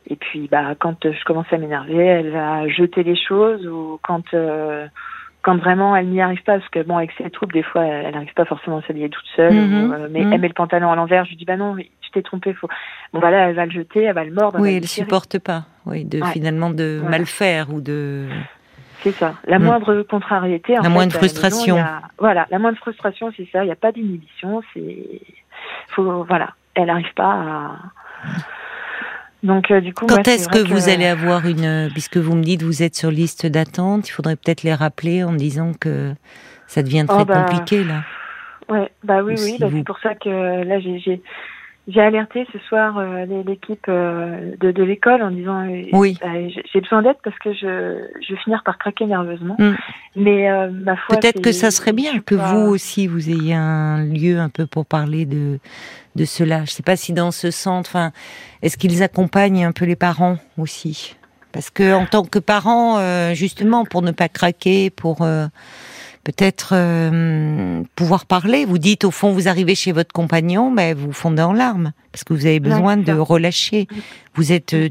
et 0.07 0.15
puis, 0.15 0.47
bah, 0.47 0.75
quand 0.79 1.11
je 1.11 1.23
commence 1.25 1.51
à 1.51 1.57
m'énerver, 1.57 2.05
elle 2.05 2.31
va 2.31 2.67
jeter 2.67 3.03
les 3.03 3.17
choses 3.17 3.65
ou 3.67 3.99
quand, 4.03 4.33
euh, 4.33 4.87
quand 5.47 5.55
vraiment 5.55 5.95
elle 5.95 6.09
n'y 6.09 6.19
arrive 6.19 6.43
pas, 6.43 6.57
parce 6.57 6.67
que 6.67 6.83
bon, 6.83 6.97
avec 6.97 7.13
ses 7.17 7.29
troubles, 7.29 7.53
des 7.53 7.63
fois, 7.63 7.81
elle 7.85 8.13
n'arrive 8.13 8.33
pas 8.33 8.43
forcément 8.43 8.79
à 8.79 8.81
s'habiller 8.81 9.07
toute 9.07 9.23
seule. 9.33 9.53
Mhm, 9.53 9.93
euh, 9.93 10.07
mais 10.11 10.25
mhm. 10.25 10.33
elle 10.33 10.41
met 10.41 10.47
le 10.49 10.53
pantalon 10.53 10.91
à 10.91 10.95
l'envers. 10.97 11.23
Je 11.23 11.29
lui 11.29 11.37
dis, 11.37 11.45
bah 11.45 11.55
non, 11.55 11.77
tu 12.01 12.11
t'es 12.11 12.21
trompé. 12.21 12.53
Faut... 12.53 12.67
Bon, 13.13 13.21
bah 13.21 13.31
là, 13.31 13.47
elle 13.47 13.55
va 13.55 13.63
le 13.65 13.71
jeter, 13.71 14.03
elle 14.03 14.13
va 14.13 14.25
le 14.25 14.33
mordre. 14.33 14.59
Oui, 14.59 14.73
elle 14.75 14.81
déchirer. 14.81 15.05
supporte 15.05 15.39
pas. 15.39 15.63
Oui, 15.85 16.03
de 16.03 16.19
Ouais. 16.21 16.31
finalement 16.33 16.69
de 16.69 16.97
Voilà. 16.99 17.17
mal 17.17 17.25
faire 17.25 17.71
ou 17.73 17.79
de. 17.79 18.27
C'est 19.03 19.11
ça. 19.13 19.35
La 19.47 19.57
Mm. 19.57 19.63
moindre 19.63 20.01
contrariété. 20.01 20.73
en 20.73 20.81
La 20.81 20.83
fait, 20.83 20.89
moindre 20.89 21.07
maison, 21.13 21.19
frustration. 21.19 21.77
a- 21.77 22.01
Voilà, 22.19 22.45
la 22.51 22.59
moindre 22.59 22.77
frustration, 22.79 23.31
c'est 23.37 23.47
ça. 23.49 23.63
Il 23.63 23.67
n'y 23.67 23.71
a 23.71 23.77
pas 23.77 23.93
d'inhibition. 23.93 24.61
C'est. 24.73 25.21
Faut, 25.89 26.25
voilà. 26.25 26.49
Elle 26.75 26.87
n'arrive 26.87 27.13
pas 27.15 27.23
à. 27.31 27.71
Donc, 29.43 29.71
euh, 29.71 29.81
du 29.81 29.93
coup. 29.93 30.05
Quand 30.07 30.27
est-ce 30.27 30.49
que 30.49 30.59
vous 30.67 30.89
allez 30.89 31.05
avoir 31.05 31.45
une 31.47 31.89
puisque 31.93 32.17
vous 32.17 32.35
me 32.35 32.43
dites 32.43 32.63
vous 32.63 32.83
êtes 32.83 32.95
sur 32.95 33.11
liste 33.11 33.45
d'attente, 33.45 34.07
il 34.09 34.11
faudrait 34.11 34.35
peut-être 34.35 34.63
les 34.63 34.73
rappeler 34.73 35.23
en 35.23 35.33
disant 35.33 35.73
que 35.79 36.13
ça 36.65 36.83
devient 36.83 37.05
très 37.07 37.21
Oh, 37.21 37.25
bah, 37.25 37.43
compliqué 37.45 37.83
là. 37.83 38.03
Ouais, 38.69 38.91
bah 39.03 39.21
oui, 39.23 39.33
Ou 39.33 39.37
oui. 39.43 39.51
si 39.53 39.57
bah, 39.59 39.67
vous- 39.69 39.77
C'est 39.77 39.83
pour 39.85 39.99
ça 39.99 40.15
que 40.15 40.27
euh, 40.29 40.63
là, 40.63 40.79
j'ai. 40.79 41.21
J'ai... 41.87 42.01
Alerté 42.01 42.45
ce 42.53 42.59
soir 42.67 42.97
euh, 42.97 43.25
l'équipe 43.45 43.85
euh, 43.89 44.51
de, 44.59 44.71
de 44.71 44.83
l'école 44.83 45.21
en 45.23 45.31
disant 45.31 45.67
euh, 45.67 45.83
Oui. 45.93 46.17
bah, 46.21 46.27
j'ai- 46.47 46.81
besoin 46.81 47.01
d'aide 47.01 47.17
parce 47.23 47.37
que 47.39 47.53
je, 47.53 47.97
je 48.27 48.33
vais 48.33 48.39
finir 48.43 48.61
par 48.65 48.77
craquer 48.77 49.05
nerveusement. 49.05 49.55
Mm. 49.59 49.71
Mais 50.15 50.69
ma 50.69 50.95
foi, 50.97 51.17
Peut-être 51.17 51.41
que 51.41 51.51
ça 51.51 51.71
serait 51.71 51.93
bien 51.93 52.19
que 52.19 52.35
pas- 52.35 52.53
vous 52.53 52.69
aussi 52.69 53.07
vous 53.07 53.29
ayez 53.29 53.53
un 53.53 54.03
lieu 54.05 54.39
un 54.39 54.49
peu 54.49 54.65
pour 54.65 54.85
parler 54.85 55.25
de 55.25 55.59
de 56.15 56.25
cela. 56.25 56.65
Je 56.65 56.71
sais 56.71 56.81
pas 56.83 56.95
si 56.95 57.13
dans 57.13 57.29
ce 57.31 57.51
centre, 57.51 57.91
enfin, 57.91 58.11
est-ce 58.63 58.75
qu'ils 58.77 59.03
accompagnent 59.03 59.65
un 59.65 59.71
peu 59.71 59.85
les 59.85 59.95
parents 59.95 60.37
aussi? 60.57 61.15
Parce 61.51 61.69
que 61.69 61.93
en 61.93 62.05
tant 62.05 62.23
que 62.23 62.39
parent, 62.39 62.97
euh, 62.99 63.33
justement, 63.33 63.85
pour 63.85 64.01
ne 64.01 64.11
pas 64.11 64.27
craquer, 64.27 64.89
pour 64.89 65.19
peut-être 66.27 66.71
euh, 66.73 67.83
pouvoir 67.95 68.25
parler, 68.25 68.65
vous 68.65 68.79
dites 68.79 69.05
au 69.05 69.11
fond, 69.11 69.31
vous 69.31 69.47
arrivez 69.47 69.75
chez 69.75 69.93
votre 69.93 70.11
compagnon, 70.11 70.73
ben 70.73 70.93
vous 70.93 71.13
fondez 71.13 71.41
en 71.41 71.53
larmes 71.53 71.93
parce 72.11 72.25
que 72.25 72.33
vous 72.33 72.45
avez 72.45 72.59
besoin 72.59 72.97
de 72.97 73.13
relâcher. 73.13 73.87
Vous 74.35 74.51
êtes 74.51 74.73
euh, 74.73 74.89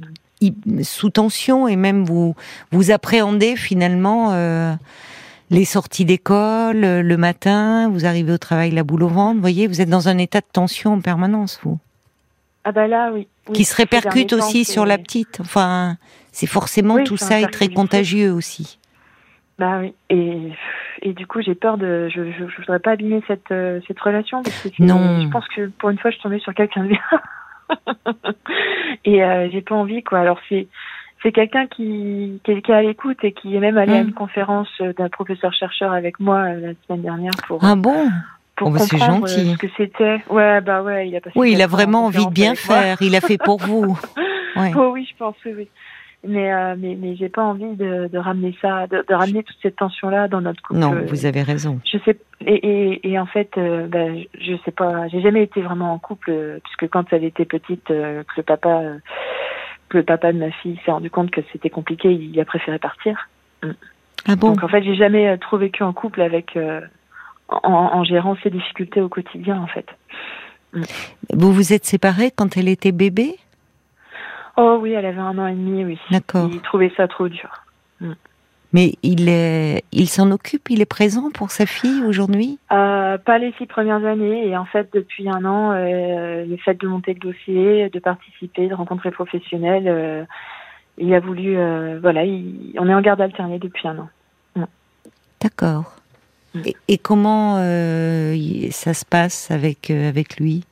sous 0.83 1.11
tension 1.11 1.69
et 1.69 1.76
même 1.76 2.07
vous 2.07 2.35
vous 2.73 2.90
appréhendez 2.90 3.55
finalement 3.55 4.31
euh, 4.33 4.75
les 5.50 5.66
sorties 5.66 6.07
d'école 6.07 6.81
le 6.81 7.16
matin, 7.19 7.90
vous 7.90 8.07
arrivez 8.07 8.33
au 8.33 8.38
travail 8.38 8.71
la 8.71 8.83
boule 8.83 9.02
au 9.02 9.09
ventre, 9.09 9.35
vous 9.35 9.43
voyez, 9.43 9.66
vous 9.66 9.83
êtes 9.83 9.90
dans 9.90 10.09
un 10.09 10.16
état 10.16 10.40
de 10.40 10.47
tension 10.50 10.95
en 10.95 11.00
permanence, 11.02 11.61
vous, 11.62 11.78
Ah 12.64 12.73
bah 12.73 12.87
là, 12.87 13.11
oui. 13.12 13.28
oui. 13.49 13.55
qui 13.55 13.66
se 13.66 13.76
répercute 13.76 14.31
temps, 14.31 14.38
aussi 14.38 14.64
sur 14.64 14.87
la 14.87 14.97
petite. 14.97 15.37
Enfin, 15.40 15.99
c'est 16.33 16.47
forcément 16.47 16.95
Oui, 16.95 17.05
tout 17.05 17.19
ça 17.19 17.43
est 17.43 17.49
très 17.49 17.69
contagieux 17.69 18.33
aussi. 18.33 18.78
Bah 19.59 19.79
oui. 19.81 19.95
Et, 20.11 20.53
et 21.03 21.13
du 21.15 21.27
coup, 21.27 21.41
j'ai 21.41 21.55
peur 21.55 21.79
de. 21.79 22.09
Je, 22.09 22.31
je, 22.33 22.47
je 22.49 22.57
voudrais 22.59 22.79
pas 22.79 22.91
abîmer 22.93 23.23
cette, 23.27 23.51
euh, 23.53 23.81
cette 23.89 23.99
relation 24.01 24.43
parce 24.43 24.63
que 24.63 24.69
Non. 24.83 25.23
je 25.23 25.29
pense 25.29 25.49
que 25.49 25.67
pour 25.79 25.89
une 25.91 25.99
fois, 25.99 26.11
je 26.11 26.17
suis 26.17 26.23
tombée 26.23 26.41
sur 26.41 26.53
quelqu'un 26.55 26.85
de 26.85 26.89
bien. 26.89 27.01
et 29.05 29.23
euh, 29.25 29.49
j'ai 29.51 29.63
pas 29.63 29.75
envie, 29.75 30.03
quoi. 30.03 30.19
Alors, 30.21 30.39
c'est. 30.49 30.69
C'est 31.23 31.33
quelqu'un 31.33 31.67
qui, 31.67 32.41
qui, 32.45 32.53
est- 32.53 32.71
à 32.71 32.83
l'écoute 32.83 33.17
et 33.25 33.33
qui 33.33 33.57
est 33.57 33.59
même 33.59 33.79
allé 33.79 33.95
à 33.97 34.03
Mm. 34.05 34.09
une 34.09 34.13
conférence 34.13 34.69
euh, 34.83 34.93
d'un 34.93 35.09
professeur 35.09 35.53
chercheur 35.55 35.93
avec 35.93 36.21
moi 36.21 36.51
la 36.51 36.73
semaine 36.87 37.03
dernière 37.03 37.33
pour, 37.49 37.65
Ah 37.65 37.75
bon? 37.75 38.11
pour 38.55 38.69
oh 38.69 38.71
bah, 38.71 38.79
c'est 38.81 38.99
comprendre 38.99 39.27
gentil. 39.27 39.53
ce 39.55 39.57
que 39.57 39.67
c'était. 39.79 40.23
Ouais, 40.29 40.61
bah 40.61 40.83
ouais, 40.83 41.09
il 41.09 41.17
a 41.17 41.21
passé. 41.23 41.33
Oui, 41.37 41.53
il 41.53 41.63
a 41.63 41.67
vraiment 41.67 42.05
envie 42.05 42.27
de 42.27 42.31
bien 42.31 42.51
moi. 42.51 42.57
faire. 42.57 42.99
Il 43.01 43.17
a 43.17 43.21
fait 43.23 43.39
pour 43.39 43.59
vous. 43.59 43.99
Ouais. 44.57 44.73
Oh 44.75 44.91
oui, 44.95 45.07
je 45.11 45.15
pense, 45.19 45.35
oui, 45.45 45.53
oui. 45.55 45.69
Mais, 46.25 46.52
euh, 46.52 46.75
mais, 46.76 46.96
mais 47.00 47.14
j'ai 47.14 47.28
pas 47.28 47.44
envie 47.44 47.76
de, 47.76 48.08
de 48.08 48.18
ramener 48.18 48.56
ça, 48.61 48.88
de, 48.88 49.04
de 49.08 49.14
ramener 49.14 49.44
toute 49.44 49.58
cette 49.62 49.76
tension-là 49.76 50.26
dans 50.26 50.40
notre 50.40 50.61
couple. 50.61 50.80
Non, 50.80 50.92
vous 51.06 51.25
avez 51.25 51.42
raison. 51.42 51.78
Je 51.85 51.99
sais, 51.99 52.18
et, 52.40 52.54
et, 52.54 53.11
et 53.11 53.18
en 53.18 53.26
fait, 53.26 53.50
euh, 53.58 53.87
ben, 53.87 54.25
je 54.40 54.56
sais 54.64 54.73
pas, 54.73 55.06
j'ai 55.06 55.20
jamais 55.20 55.44
été 55.44 55.62
vraiment 55.62 55.92
en 55.92 55.99
couple, 56.00 56.30
euh, 56.30 56.58
puisque 56.64 56.90
quand 56.90 57.12
elle 57.12 57.23
était 57.23 57.44
petite, 57.44 57.90
euh, 57.92 58.25
que 58.25 58.32
le 58.38 58.42
papa, 58.42 58.82
que 59.88 59.99
le 59.99 60.02
papa 60.02 60.32
de 60.32 60.38
ma 60.38 60.50
fille 60.50 60.80
s'est 60.85 60.90
rendu 60.90 61.11
compte 61.11 61.30
que 61.30 61.42
c'était 61.52 61.70
compliqué, 61.70 62.11
il 62.11 62.40
a 62.40 62.44
préféré 62.44 62.80
partir. 62.80 63.28
Ah 64.26 64.35
bon? 64.35 64.49
Donc 64.49 64.64
en 64.64 64.68
fait, 64.68 64.82
j'ai 64.82 64.96
jamais 64.96 65.38
trop 65.38 65.58
vécu 65.58 65.85
en 65.85 65.92
couple 65.92 66.23
avec, 66.23 66.56
euh, 66.56 66.80
en, 67.49 67.73
en 67.73 68.02
gérant 68.02 68.37
ses 68.42 68.50
difficultés 68.50 69.00
au 69.00 69.08
quotidien, 69.08 69.61
en 69.61 69.68
fait. 69.68 69.87
Vous 71.32 71.52
vous 71.52 71.73
êtes 71.73 71.85
séparés 71.85 72.32
quand 72.35 72.56
elle 72.56 72.68
était 72.68 72.90
bébé? 72.90 73.37
Oh 74.57 74.79
oui, 74.81 74.93
elle 74.93 75.07
avait 75.07 75.19
un 75.19 75.37
an 75.39 75.47
et 75.47 75.55
demi, 75.55 75.85
oui. 75.85 75.99
D'accord. 76.11 76.49
Il 76.51 76.61
trouvait 76.61 76.93
ça 76.97 77.09
trop 77.09 77.29
dur. 77.29 77.51
Mais 78.01 78.09
Mais 78.73 78.95
il 79.03 79.29
est, 79.29 79.85
il 79.93 80.09
s'en 80.09 80.31
occupe, 80.31 80.69
il 80.71 80.81
est 80.83 80.87
présent 80.87 81.31
pour 81.31 81.51
sa 81.51 81.67
fille 81.67 82.03
aujourd'hui? 82.05 82.59
Euh, 82.73 83.17
Pas 83.17 83.39
les 83.39 83.53
six 83.59 83.67
premières 83.67 84.05
années. 84.05 84.49
Et 84.49 84.57
en 84.57 84.65
fait, 84.65 84.89
depuis 84.93 85.29
un 85.29 85.45
an, 85.45 85.73
euh, 85.73 86.45
le 86.45 86.57
fait 86.59 86.75
de 86.81 86.87
monter 86.87 87.15
le 87.15 87.21
dossier, 87.21 87.89
de 87.89 87.99
participer, 87.99 88.69
de 88.69 88.75
rencontrer 88.75 89.11
le 89.11 89.15
professionnel, 89.15 89.85
euh, 89.87 90.25
il 90.99 91.15
a 91.15 91.21
voulu. 91.21 91.57
Voilà, 92.01 92.25
il, 92.25 92.75
on 92.79 92.89
est 92.89 92.95
en 92.95 93.01
garde 93.01 93.21
alternée 93.21 93.59
depuis 93.59 93.89
un 93.89 93.99
an. 93.99 94.09
Mm. 94.57 94.65
D'accord. 95.41 95.95
Mm. 96.55 96.61
Et, 96.67 96.77
et, 96.89 96.99
comment 96.99 97.57
ça 98.71 98.95
se 98.95 99.05
passe 99.05 99.51
avec, 99.51 99.91
avec 99.91 100.39
lui? 100.39 100.65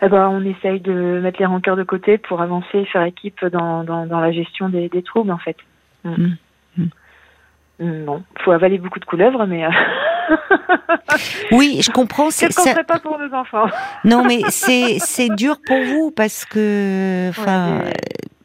Eh 0.00 0.08
ben, 0.08 0.28
on 0.28 0.44
essaye 0.44 0.80
de 0.80 1.20
mettre 1.20 1.40
les 1.40 1.46
rancœurs 1.46 1.76
de 1.76 1.82
côté 1.82 2.18
pour 2.18 2.40
avancer, 2.40 2.84
faire 2.86 3.02
équipe 3.02 3.44
dans, 3.46 3.82
dans, 3.82 4.06
dans 4.06 4.20
la 4.20 4.30
gestion 4.30 4.68
des, 4.68 4.88
des 4.88 5.02
troubles, 5.02 5.32
en 5.32 5.38
fait. 5.38 5.56
Mm. 6.04 6.10
Mm. 6.10 6.36
Mm. 6.76 6.88
mm 7.80 8.04
bon, 8.04 8.22
faut 8.44 8.52
avaler 8.52 8.78
beaucoup 8.78 9.00
de 9.00 9.04
couleuvres, 9.04 9.44
mais. 9.46 9.64
Euh, 9.64 9.70
oui, 11.52 11.80
je 11.82 11.90
comprends. 11.90 12.30
C'est 12.30 12.54
qu'on 12.54 12.62
ça... 12.62 12.84
pas 12.84 13.00
pour 13.00 13.18
nos 13.18 13.32
enfants. 13.34 13.66
non, 14.04 14.24
mais 14.24 14.42
c'est 14.50 14.98
c'est 15.00 15.30
dur 15.30 15.56
pour 15.66 15.80
vous 15.80 16.12
parce 16.12 16.44
que, 16.44 17.30
enfin, 17.30 17.80
ouais, 17.80 17.92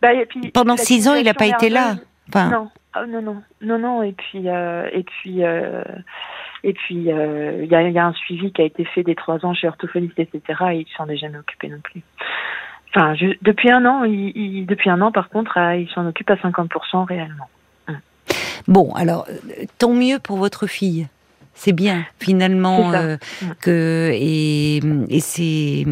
bah, 0.02 0.10
pendant 0.54 0.78
six 0.78 1.08
ans, 1.08 1.14
il 1.14 1.26
n'a 1.26 1.36
pas 1.36 1.46
été 1.46 1.70
là. 1.70 1.96
Enfin... 2.30 2.50
Non, 2.50 2.70
oh, 2.96 3.06
non, 3.08 3.22
non, 3.22 3.44
non, 3.62 3.78
non. 3.78 4.04
Et 4.04 4.14
puis, 4.14 4.50
euh, 4.50 4.90
et 4.92 5.04
puis. 5.04 5.44
Euh 5.44 5.84
et 6.64 6.74
puis, 6.74 7.12
euh, 7.12 7.62
il 7.64 7.70
y, 7.70 7.76
a, 7.76 7.90
y, 7.90 8.00
a, 8.00 8.06
un 8.06 8.14
suivi 8.14 8.52
qui 8.52 8.62
a 8.62 8.66
été 8.66 8.86
fait 8.86 9.04
des 9.04 9.16
trois 9.16 9.46
ans 9.46 9.54
chez 9.54 9.68
orthophoniste, 9.68 10.18
etc. 10.20 10.42
Et 10.72 10.78
il 10.80 10.88
s'en 10.96 11.08
est 11.10 11.18
jamais 11.18 11.38
occupé 11.38 11.68
non 11.68 11.80
plus. 11.84 12.02
Enfin, 12.90 13.16
je, 13.16 13.28
depuis 13.42 13.70
un 13.70 13.86
an, 13.86 14.04
il, 14.04 14.32
il, 14.36 14.66
depuis 14.66 14.90
un 14.90 15.02
an, 15.02 15.12
par 15.12 15.30
contre, 15.30 15.58
euh, 15.58 15.76
il 15.76 15.90
s'en 15.90 16.08
occupe 16.08 16.30
à 16.30 16.36
50% 16.36 17.06
réellement. 17.06 17.50
Hum. 17.88 17.98
Bon, 18.68 18.94
alors, 18.94 19.28
tant 19.78 19.94
mieux 19.94 20.20
pour 20.20 20.38
votre 20.38 20.68
fille. 20.68 21.08
C'est 21.56 21.74
bien, 21.74 22.06
finalement, 22.20 22.94
euh, 22.94 23.18
que 23.62 24.10
et, 24.12 24.78
et 24.78 25.20
c'est 25.20 25.86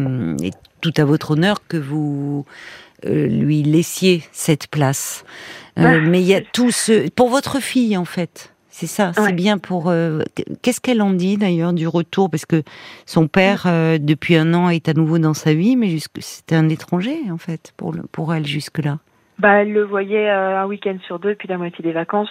tout 0.80 0.92
à 0.96 1.04
votre 1.04 1.32
honneur 1.32 1.66
que 1.68 1.76
vous 1.76 2.44
euh, 3.06 3.26
lui 3.26 3.62
laissiez 3.62 4.22
cette 4.32 4.66
place. 4.68 5.24
Euh, 5.78 6.00
mais 6.02 6.20
il 6.20 6.26
y 6.26 6.34
a 6.34 6.40
tout 6.40 6.70
ce 6.70 7.08
pour 7.10 7.28
votre 7.28 7.60
fille 7.60 7.96
en 7.96 8.04
fait. 8.04 8.51
C'est 8.74 8.86
ça, 8.86 9.12
c'est 9.12 9.34
bien 9.34 9.58
pour. 9.58 9.90
Euh, 9.90 10.20
qu'est-ce 10.62 10.80
qu'elle 10.80 11.02
en 11.02 11.10
dit 11.10 11.36
d'ailleurs 11.36 11.74
du 11.74 11.86
retour? 11.86 12.30
Parce 12.30 12.46
que 12.46 12.62
son 13.04 13.28
père, 13.28 13.64
euh, 13.66 13.98
depuis 14.00 14.34
un 14.34 14.54
an, 14.54 14.70
est 14.70 14.88
à 14.88 14.94
nouveau 14.94 15.18
dans 15.18 15.34
sa 15.34 15.52
vie, 15.52 15.76
mais 15.76 15.94
c'était 16.20 16.56
un 16.56 16.70
étranger 16.70 17.18
en 17.30 17.36
fait 17.36 17.74
pour, 17.76 17.92
le, 17.92 18.02
pour 18.10 18.34
elle 18.34 18.46
jusque-là. 18.46 18.98
Bah, 19.38 19.60
elle 19.60 19.74
le 19.74 19.84
voyait 19.84 20.30
euh, 20.30 20.62
un 20.62 20.64
week-end 20.64 20.96
sur 21.06 21.18
deux 21.18 21.30
depuis 21.30 21.48
la 21.48 21.58
moitié 21.58 21.84
des 21.84 21.92
vacances. 21.92 22.30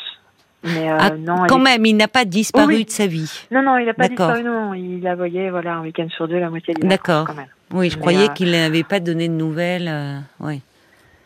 Mais 0.63 0.89
ah, 0.89 1.11
non, 1.11 1.45
quand 1.47 1.59
même, 1.59 1.85
il 1.85 1.95
n'a 1.95 2.07
pas 2.07 2.25
disparu 2.25 2.85
de 2.85 2.89
sa 2.89 3.05
vie. 3.05 3.45
Non, 3.51 3.61
non, 3.61 3.77
il 3.77 3.85
n'a 3.85 3.93
pas 3.93 4.07
disparu, 4.07 4.43
non. 4.43 4.73
Il 4.73 5.01
la 5.01 5.15
voyait, 5.15 5.51
voilà, 5.51 5.75
un 5.75 5.81
week-end 5.83 6.07
sur 6.09 6.27
deux, 6.27 6.39
la 6.39 6.49
moitié 6.49 6.73
des 6.73 6.87
vacances. 6.87 7.27
D'accord. 7.27 7.35
Oui, 7.71 7.91
je 7.91 7.99
croyais 7.99 8.29
qu'il 8.29 8.49
n'avait 8.49 8.83
pas 8.83 8.99
donné 8.99 9.27
de 9.27 9.33
nouvelles. 9.33 10.23
oui. 10.39 10.61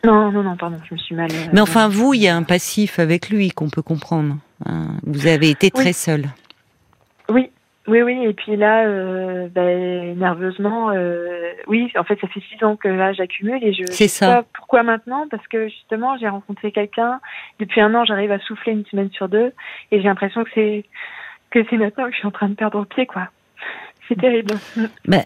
Non, 0.06 0.30
non, 0.30 0.44
non, 0.44 0.56
pardon, 0.56 0.76
je 0.88 0.94
me 0.94 0.98
suis 0.98 1.14
mal. 1.16 1.28
Mais 1.52 1.60
enfin, 1.60 1.88
vous, 1.88 2.14
il 2.14 2.22
y 2.22 2.28
a 2.28 2.36
un 2.36 2.44
passif 2.44 3.00
avec 3.00 3.28
lui 3.28 3.50
qu'on 3.50 3.68
peut 3.68 3.82
comprendre. 3.82 4.36
Hein. 4.64 4.98
Vous 5.02 5.26
avez 5.26 5.50
été 5.50 5.70
très 5.70 5.92
seule. 5.92 6.26
Oui, 7.28 7.50
oui, 7.88 8.02
oui. 8.02 8.24
Et 8.24 8.32
puis 8.32 8.56
là, 8.56 8.86
euh, 8.86 9.48
ben, 9.48 10.16
nerveusement, 10.16 10.90
euh, 10.90 11.52
oui, 11.66 11.90
en 11.98 12.04
fait, 12.04 12.20
ça 12.20 12.28
fait 12.28 12.40
six 12.40 12.62
ans 12.64 12.76
que 12.76 12.86
là, 12.86 13.12
j'accumule 13.12 13.62
et 13.64 13.72
je 13.72 13.82
ne 13.82 13.90
sais 13.90 14.26
pas 14.26 14.44
pourquoi 14.52 14.84
maintenant, 14.84 15.26
parce 15.28 15.46
que 15.48 15.68
justement, 15.68 16.16
j'ai 16.18 16.28
rencontré 16.28 16.70
quelqu'un. 16.70 17.20
Depuis 17.58 17.80
un 17.80 17.92
an, 17.94 18.04
j'arrive 18.04 18.30
à 18.30 18.38
souffler 18.38 18.72
une 18.72 18.86
semaine 18.86 19.10
sur 19.10 19.28
deux 19.28 19.52
et 19.90 20.00
j'ai 20.00 20.06
l'impression 20.06 20.44
que 20.44 20.50
c'est 20.54 20.84
que 21.50 21.64
c'est 21.70 21.76
maintenant 21.76 22.04
que 22.06 22.12
je 22.12 22.18
suis 22.18 22.26
en 22.26 22.32
train 22.32 22.48
de 22.48 22.54
perdre 22.54 22.84
pied, 22.84 23.06
quoi. 23.06 23.28
C'est 24.08 24.18
terrible. 24.18 24.54
Ben, 25.06 25.24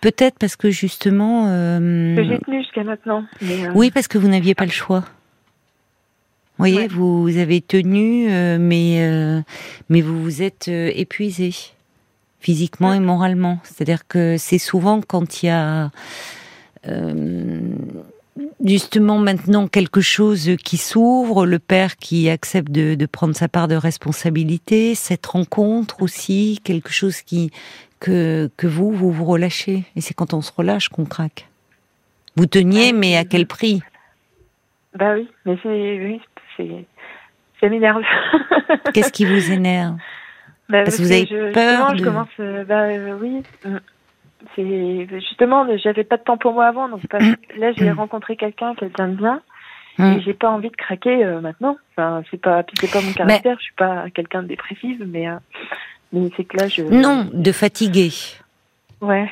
Peut-être 0.00 0.38
parce 0.38 0.56
que 0.56 0.70
justement. 0.70 1.46
Euh... 1.48 2.16
Que 2.16 2.24
j'ai 2.24 2.38
tenu 2.38 2.62
jusqu'à 2.62 2.84
maintenant. 2.84 3.24
Mais, 3.40 3.66
euh, 3.66 3.72
Oui, 3.74 3.90
parce 3.90 4.08
que 4.08 4.18
vous 4.18 4.28
n'aviez 4.28 4.54
pas 4.54 4.64
le 4.64 4.70
choix. 4.70 5.04
Vous 6.58 6.68
voyez, 6.68 6.86
vous, 6.86 7.38
avez 7.38 7.60
tenu, 7.60 8.30
euh, 8.30 8.56
mais, 8.60 9.42
mais 9.88 10.00
vous 10.00 10.22
vous 10.22 10.42
êtes 10.42 10.68
épuisé 10.68 11.52
physiquement 12.38 12.92
et 12.92 13.00
moralement. 13.00 13.58
C'est-à-dire 13.64 14.06
que 14.06 14.36
c'est 14.38 14.58
souvent 14.58 15.00
quand 15.00 15.42
il 15.42 15.46
y 15.46 15.48
a 15.48 15.90
justement 18.64 19.18
maintenant 19.18 19.66
quelque 19.66 20.00
chose 20.00 20.50
qui 20.64 20.76
s'ouvre, 20.76 21.46
le 21.46 21.58
père 21.58 21.96
qui 21.96 22.28
accepte 22.28 22.70
de, 22.70 22.94
de, 22.94 23.06
prendre 23.06 23.34
sa 23.34 23.48
part 23.48 23.66
de 23.66 23.74
responsabilité, 23.74 24.94
cette 24.94 25.26
rencontre 25.26 26.02
aussi, 26.02 26.60
quelque 26.62 26.90
chose 26.90 27.22
qui 27.22 27.50
que, 28.02 28.50
que 28.56 28.66
vous, 28.66 28.90
vous 28.90 29.12
vous 29.12 29.24
relâchez. 29.24 29.84
Et 29.94 30.00
c'est 30.00 30.12
quand 30.12 30.34
on 30.34 30.42
se 30.42 30.52
relâche 30.52 30.88
qu'on 30.88 31.04
craque. 31.04 31.48
Vous 32.36 32.46
teniez, 32.46 32.92
mais 32.92 33.16
à 33.16 33.24
quel 33.24 33.46
prix? 33.46 33.80
Bah 34.94 35.14
oui, 35.14 35.28
mais 35.46 35.56
c'est 35.62 35.68
oui, 35.68 36.20
c'est 36.56 36.84
ça 37.60 37.68
m'énerve. 37.68 38.02
Qu'est-ce 38.92 39.12
qui 39.12 39.24
vous 39.24 39.52
énerve? 39.52 39.96
Bah, 40.68 40.82
Parce 40.82 40.96
que 40.96 41.02
vous 41.02 41.12
avez 41.12 41.26
je, 41.26 41.52
peur 41.52 41.92
de... 41.92 41.98
je 41.98 42.04
commence, 42.04 42.28
euh, 42.40 42.64
bah 42.64 42.82
euh, 42.82 43.16
oui. 43.20 43.42
Mm. 43.64 43.76
C'est 44.56 45.06
justement, 45.20 45.66
j'avais 45.78 46.02
pas 46.02 46.16
de 46.16 46.24
temps 46.24 46.36
pour 46.36 46.52
moi 46.52 46.66
avant, 46.66 46.88
donc 46.88 47.02
là 47.56 47.72
j'ai 47.72 47.90
rencontré 47.92 48.36
quelqu'un, 48.36 48.74
quelqu'un 48.74 49.08
de 49.08 49.14
bien, 49.14 49.40
mm. 49.98 50.04
et 50.04 50.22
j'ai 50.22 50.34
pas 50.34 50.50
envie 50.50 50.70
de 50.70 50.76
craquer 50.76 51.24
euh, 51.24 51.40
maintenant. 51.40 51.76
Enfin, 51.92 52.22
c'est 52.30 52.40
pas, 52.40 52.64
c'est 52.80 52.90
pas 52.90 53.00
mon 53.00 53.12
caractère, 53.12 53.52
mais... 53.52 53.58
je 53.58 53.64
suis 53.64 53.74
pas 53.74 54.06
quelqu'un 54.10 54.42
de 54.42 54.48
dépressif, 54.48 54.98
mais 55.06 55.28
euh, 55.28 55.36
mais 56.12 56.30
c'est 56.36 56.44
que 56.44 56.56
là 56.56 56.68
je. 56.68 56.82
Non, 56.82 57.28
de 57.32 57.52
fatigué. 57.52 58.12
Ouais. 59.00 59.30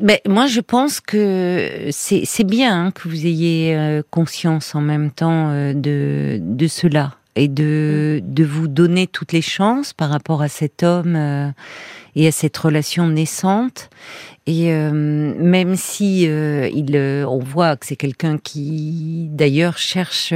Mais 0.00 0.22
moi, 0.26 0.46
je 0.46 0.60
pense 0.60 1.00
que 1.00 1.88
c'est 1.90 2.44
bien 2.44 2.86
hein, 2.86 2.90
que 2.90 3.08
vous 3.08 3.26
ayez 3.26 3.76
euh, 3.76 4.02
conscience 4.10 4.74
en 4.74 4.80
même 4.80 5.10
temps 5.10 5.50
euh, 5.50 5.72
de, 5.74 6.38
de 6.40 6.66
cela 6.66 7.16
et 7.36 7.48
de, 7.48 8.20
de 8.24 8.44
vous 8.44 8.68
donner 8.68 9.06
toutes 9.06 9.32
les 9.32 9.42
chances 9.42 9.92
par 9.92 10.10
rapport 10.10 10.42
à 10.42 10.48
cet 10.48 10.82
homme 10.82 11.14
euh, 11.16 11.48
et 12.16 12.26
à 12.26 12.32
cette 12.32 12.56
relation 12.56 13.06
naissante. 13.06 13.90
Et 14.46 14.72
même 14.72 15.76
si 15.76 16.22
il, 16.22 17.24
on 17.28 17.38
voit 17.38 17.76
que 17.76 17.86
c'est 17.86 17.94
quelqu'un 17.94 18.38
qui, 18.38 19.28
d'ailleurs, 19.30 19.78
cherche 19.78 20.34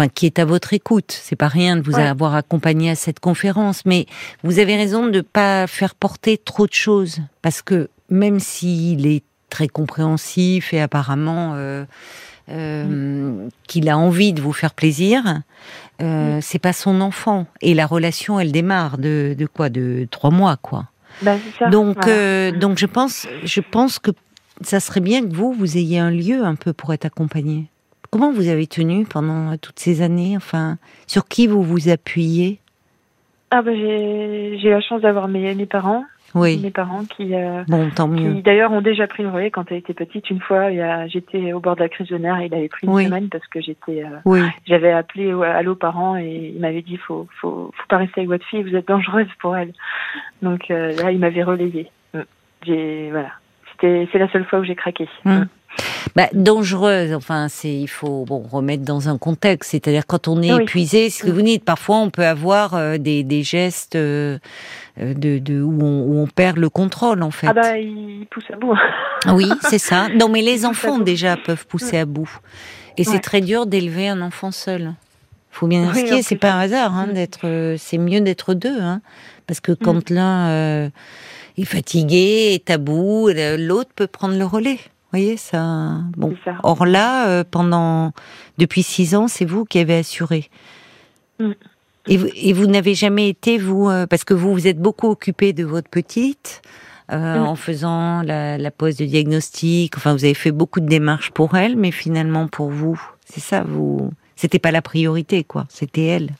enfin 0.00 0.08
qui 0.08 0.26
est 0.26 0.38
à 0.38 0.44
votre 0.44 0.72
écoute. 0.72 1.12
C'est 1.22 1.36
pas 1.36 1.48
rien 1.48 1.76
de 1.76 1.82
vous 1.82 1.98
avoir 1.98 2.34
accompagné 2.34 2.90
à 2.90 2.94
cette 2.94 3.20
conférence, 3.20 3.84
mais 3.84 4.06
vous 4.42 4.58
avez 4.58 4.76
raison 4.76 5.06
de 5.06 5.18
ne 5.18 5.20
pas 5.20 5.66
faire 5.66 5.94
porter 5.94 6.38
trop 6.38 6.66
de 6.66 6.72
choses 6.72 7.20
parce 7.42 7.62
que 7.62 7.88
même 8.08 8.40
s'il 8.40 9.06
est 9.06 9.22
très 9.50 9.68
compréhensif 9.68 10.72
et 10.72 10.80
apparemment 10.80 11.52
euh, 11.54 11.84
euh, 12.48 13.48
qu'il 13.66 13.88
a 13.88 13.98
envie 13.98 14.32
de 14.32 14.40
vous 14.40 14.52
faire 14.52 14.72
plaisir, 14.72 15.42
euh, 16.00 16.38
c'est 16.40 16.58
pas 16.58 16.72
son 16.72 17.00
enfant 17.00 17.46
et 17.60 17.74
la 17.74 17.86
relation 17.86 18.40
elle 18.40 18.52
démarre 18.52 18.96
de, 18.96 19.34
de 19.36 19.46
quoi? 19.46 19.68
De 19.68 20.08
trois 20.10 20.30
mois 20.30 20.56
quoi. 20.56 20.86
Ben, 21.22 21.38
ça, 21.58 21.68
donc 21.68 22.04
voilà. 22.04 22.52
donc 22.52 22.78
je 22.78 22.86
pense 22.86 23.26
je 23.44 23.60
pense 23.60 23.98
que 23.98 24.12
ça 24.62 24.80
serait 24.80 25.00
bien 25.00 25.22
que 25.22 25.34
vous 25.34 25.52
vous 25.52 25.76
ayez 25.76 25.98
un 25.98 26.10
lieu 26.10 26.44
un 26.44 26.54
peu 26.54 26.72
pour 26.72 26.94
être 26.94 27.04
accompagné. 27.04 27.66
Comment 28.10 28.32
vous 28.32 28.48
avez 28.48 28.66
tenu 28.66 29.04
pendant 29.04 29.56
toutes 29.56 29.78
ces 29.78 30.02
années? 30.02 30.36
Enfin, 30.36 30.78
sur 31.06 31.26
qui 31.26 31.46
vous 31.46 31.62
vous 31.62 31.88
appuyez? 31.88 32.58
Ah 33.52 33.62
ben 33.62 33.74
j'ai 33.76 34.70
la 34.70 34.80
chance 34.80 35.00
d'avoir 35.00 35.28
mes, 35.28 35.54
mes 35.54 35.66
parents. 35.66 36.04
Oui. 36.34 36.58
Mes 36.62 36.70
parents 36.70 37.04
qui, 37.04 37.34
euh, 37.34 37.64
bon, 37.66 37.90
tant 37.90 38.06
mieux. 38.06 38.34
qui 38.34 38.42
d'ailleurs 38.42 38.70
ont 38.70 38.80
déjà 38.80 39.08
pris 39.08 39.24
le 39.24 39.30
relais 39.30 39.50
quand 39.50 39.64
elle 39.70 39.78
était 39.78 39.94
petite. 39.94 40.30
Une 40.30 40.40
fois, 40.40 40.70
j'étais 41.08 41.52
au 41.52 41.58
bord 41.58 41.74
de 41.74 41.80
la 41.80 41.88
crise 41.88 42.06
de 42.06 42.18
nerfs 42.18 42.40
et 42.40 42.46
il 42.46 42.54
avait 42.54 42.68
pris 42.68 42.86
une 42.86 42.92
oui. 42.92 43.04
semaine 43.06 43.28
parce 43.28 43.46
que 43.48 43.60
j'étais, 43.60 44.04
euh, 44.04 44.18
oui. 44.24 44.40
j'avais 44.66 44.92
appelé 44.92 45.32
allô 45.32 45.74
parents 45.74 46.16
et 46.16 46.52
il 46.54 46.60
m'avait 46.60 46.82
dit 46.82 46.96
faut, 46.98 47.26
faut, 47.40 47.72
faut 47.74 47.88
pas 47.88 47.96
rester 47.96 48.20
avec 48.20 48.28
votre 48.28 48.46
fille, 48.46 48.62
vous 48.62 48.76
êtes 48.76 48.86
dangereuse 48.86 49.26
pour 49.40 49.56
elle. 49.56 49.72
Donc 50.42 50.70
euh, 50.70 50.94
là, 51.02 51.10
il 51.10 51.18
m'avait 51.18 51.42
relayé. 51.42 51.90
J'ai, 52.64 53.10
voilà. 53.10 53.30
C'était, 53.72 54.08
c'est 54.12 54.18
la 54.18 54.30
seule 54.30 54.44
fois 54.44 54.60
où 54.60 54.64
j'ai 54.64 54.76
craqué. 54.76 55.08
Hum 55.24 55.48
bah, 56.16 56.28
dangereuse. 56.32 57.12
Enfin, 57.14 57.48
c'est 57.48 57.72
il 57.72 57.88
faut 57.88 58.24
bon 58.24 58.42
remettre 58.50 58.84
dans 58.84 59.08
un 59.08 59.18
contexte. 59.18 59.70
C'est-à-dire 59.70 60.06
quand 60.06 60.28
on 60.28 60.42
est 60.42 60.52
oui. 60.52 60.62
épuisé, 60.62 61.10
ce 61.10 61.22
que 61.24 61.30
vous 61.30 61.42
dites. 61.42 61.64
Parfois, 61.64 61.98
on 61.98 62.10
peut 62.10 62.26
avoir 62.26 62.74
euh, 62.74 62.98
des, 62.98 63.22
des 63.22 63.42
gestes 63.42 63.96
euh, 63.96 64.38
de, 64.98 65.38
de 65.38 65.62
où, 65.62 65.78
on, 65.82 66.02
où, 66.02 66.18
on, 66.18 66.26
perd 66.26 66.58
le 66.58 66.68
contrôle 66.68 67.22
en 67.22 67.30
fait. 67.30 67.46
Ah 67.48 67.54
bah 67.54 67.78
il 67.78 68.26
pousse 68.30 68.44
à 68.52 68.56
bout. 68.56 68.74
oui, 69.34 69.50
c'est 69.62 69.78
ça. 69.78 70.08
Non, 70.20 70.28
mais 70.28 70.42
les 70.42 70.66
enfants 70.66 70.98
déjà 70.98 71.36
peuvent 71.36 71.66
pousser 71.66 71.98
à 71.98 72.04
bout. 72.04 72.30
Et 72.96 73.02
ouais. 73.02 73.12
c'est 73.12 73.20
très 73.20 73.40
dur 73.40 73.66
d'élever 73.66 74.08
un 74.08 74.20
enfant 74.20 74.50
seul. 74.50 74.94
Faut 75.50 75.66
bien 75.66 75.90
oui, 75.92 76.06
ce 76.08 76.22
c'est 76.22 76.36
pas 76.36 76.52
un 76.52 76.60
hasard 76.60 76.94
hein, 76.94 77.06
mm. 77.06 77.12
d'être. 77.12 77.40
Euh, 77.44 77.76
c'est 77.78 77.98
mieux 77.98 78.20
d'être 78.20 78.54
deux, 78.54 78.80
hein, 78.80 79.00
parce 79.46 79.60
que 79.60 79.72
quand 79.72 80.10
mm. 80.10 80.14
l'un 80.14 80.90
est 81.56 81.64
fatigué, 81.64 82.52
est 82.54 82.70
à 82.70 82.78
bout, 82.78 83.30
l'autre 83.58 83.90
peut 83.94 84.06
prendre 84.06 84.36
le 84.36 84.44
relais 84.44 84.78
voyez 85.10 85.36
ça. 85.36 85.98
Bon. 86.16 86.34
Or 86.62 86.86
là, 86.86 87.28
euh, 87.28 87.44
pendant 87.48 88.12
depuis 88.58 88.82
six 88.82 89.14
ans, 89.14 89.28
c'est 89.28 89.44
vous 89.44 89.64
qui 89.64 89.78
avez 89.78 89.96
assuré. 89.96 90.48
Mm. 91.38 91.50
Et 92.06 92.52
vous, 92.54 92.66
n'avez 92.66 92.94
jamais 92.94 93.28
été 93.28 93.58
vous 93.58 93.88
euh, 93.88 94.06
parce 94.06 94.24
que 94.24 94.34
vous 94.34 94.52
vous 94.52 94.66
êtes 94.66 94.80
beaucoup 94.80 95.08
occupé 95.08 95.52
de 95.52 95.64
votre 95.64 95.88
petite. 95.88 96.62
Euh, 97.12 97.40
mm. 97.40 97.42
en 97.42 97.56
faisant 97.56 98.22
la, 98.22 98.56
la, 98.56 98.70
pose 98.70 98.96
de 98.96 99.04
diagnostic. 99.04 99.96
Enfin, 99.96 100.12
vous 100.12 100.24
avez 100.24 100.34
fait 100.34 100.52
beaucoup 100.52 100.78
de 100.78 100.86
démarches 100.86 101.32
pour 101.32 101.56
elle, 101.56 101.74
mais 101.74 101.90
finalement 101.90 102.46
pour 102.46 102.70
vous, 102.70 103.02
c'est 103.24 103.40
ça, 103.40 103.64
vous, 103.64 104.12
c'était 104.36 104.60
pas 104.60 104.70
la 104.70 104.80
priorité, 104.80 105.42
quoi. 105.42 105.66
C'était 105.70 106.04
elle, 106.04 106.30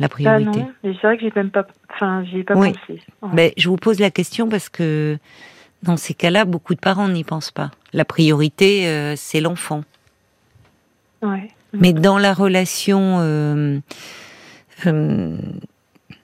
la 0.00 0.08
priorité. 0.08 0.50
Ah 0.54 0.58
non, 0.58 0.72
c'est 0.82 1.06
vrai 1.06 1.16
que 1.16 1.22
j'ai 1.22 1.32
même 1.36 1.50
pas, 1.50 1.66
enfin, 1.94 2.24
j'ai 2.24 2.42
pas 2.42 2.54
pensé. 2.54 3.00
Ben, 3.32 3.52
je 3.56 3.68
vous 3.68 3.76
pose 3.76 4.00
la 4.00 4.10
question 4.10 4.48
parce 4.48 4.68
que 4.68 5.18
dans 5.82 5.96
ces 5.96 6.14
cas-là, 6.14 6.44
beaucoup 6.44 6.74
de 6.74 6.80
parents 6.80 7.08
n'y 7.08 7.24
pensent 7.24 7.50
pas. 7.50 7.70
La 7.92 8.04
priorité, 8.04 8.88
euh, 8.88 9.14
c'est 9.16 9.40
l'enfant. 9.40 9.84
Ouais. 11.22 11.50
Mais 11.72 11.92
dans 11.92 12.18
la 12.18 12.32
relation, 12.32 13.18
euh, 13.20 13.78
euh, 14.86 15.36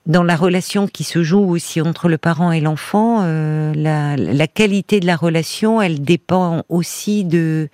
dans 0.07 0.23
la 0.23 0.37
relation 0.37 0.87
qui 0.87 1.05
se 1.05 1.23
joue 1.23 1.41
aussi 1.41 1.81
entre 1.81 2.09
le 2.09 2.19
parent 2.19 2.53
et 2.53 2.61
l'enfant, 2.61 3.23
la, 3.23 4.17
la, 4.17 4.47
qualité 4.47 5.01
de 5.01 5.07
la 5.07 5.17
relation, 5.17 5.83
elle 5.83 6.03
dépend 6.03 6.65
aussi 6.69 7.25
de 7.25 7.69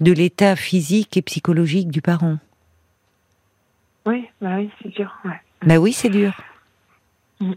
de 0.00 0.12
l'état 0.12 0.54
physique 0.54 1.16
et 1.16 1.22
psychologique 1.22 1.90
du 1.90 2.02
parent. 2.02 2.38
Oui, 4.06 4.28
bah 4.40 4.56
oui, 4.56 4.70
c'est 4.80 4.90
dur. 4.90 5.12
Ouais. 5.24 5.40
Bah 5.62 5.78
oui, 5.78 5.92
c'est 5.92 6.08
dur. 6.08 6.40
Mm. 7.40 7.52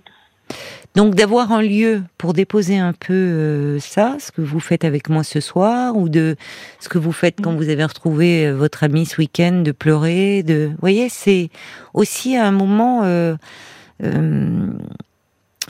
Donc 0.96 1.16
d'avoir 1.16 1.54
un 1.54 1.62
lieu 1.62 2.04
pour 2.18 2.34
déposer 2.34 2.78
un 2.78 2.92
peu 2.92 3.14
euh, 3.14 3.80
ça, 3.80 4.18
ce 4.20 4.32
que 4.32 4.42
vous 4.42 4.60
faites 4.60 4.84
avec 4.84 5.08
moi 5.08 5.24
ce 5.24 5.40
soir, 5.40 5.96
ou 5.96 6.10
de 6.10 6.36
ce 6.82 6.90
que 6.90 6.98
vous 6.98 7.14
faites 7.14 7.40
quand 7.42 7.54
mm. 7.54 7.58
vous 7.58 7.70
avez 7.70 7.86
retrouvé 7.86 8.48
euh, 8.48 8.56
votre 8.56 8.84
ami 8.84 9.06
ce 9.06 9.18
week-end, 9.18 9.62
de 9.64 9.72
pleurer, 9.72 10.44
de, 10.44 10.68
vous 10.72 10.82
voyez, 10.82 11.08
c'est 11.08 11.50
aussi 11.94 12.36
un 12.36 12.52
moment 12.52 13.04
euh, 13.04 13.38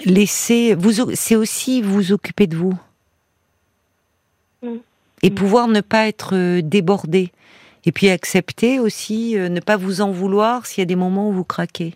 laisser, 0.05 0.73
vous, 0.73 1.13
c'est 1.13 1.35
aussi 1.35 1.83
vous 1.83 2.11
occuper 2.11 2.47
de 2.47 2.55
vous. 2.55 2.77
Mm. 4.63 4.77
et 5.23 5.31
pouvoir 5.31 5.67
ne 5.67 5.81
pas 5.81 6.07
être 6.07 6.61
débordé, 6.61 7.31
et 7.85 7.91
puis 7.91 8.09
accepter 8.09 8.79
aussi, 8.79 9.35
ne 9.35 9.59
pas 9.59 9.77
vous 9.77 10.01
en 10.01 10.11
vouloir 10.11 10.65
s'il 10.65 10.81
y 10.81 10.83
a 10.83 10.85
des 10.85 10.95
moments 10.95 11.29
où 11.29 11.33
vous 11.33 11.43
craquez 11.43 11.95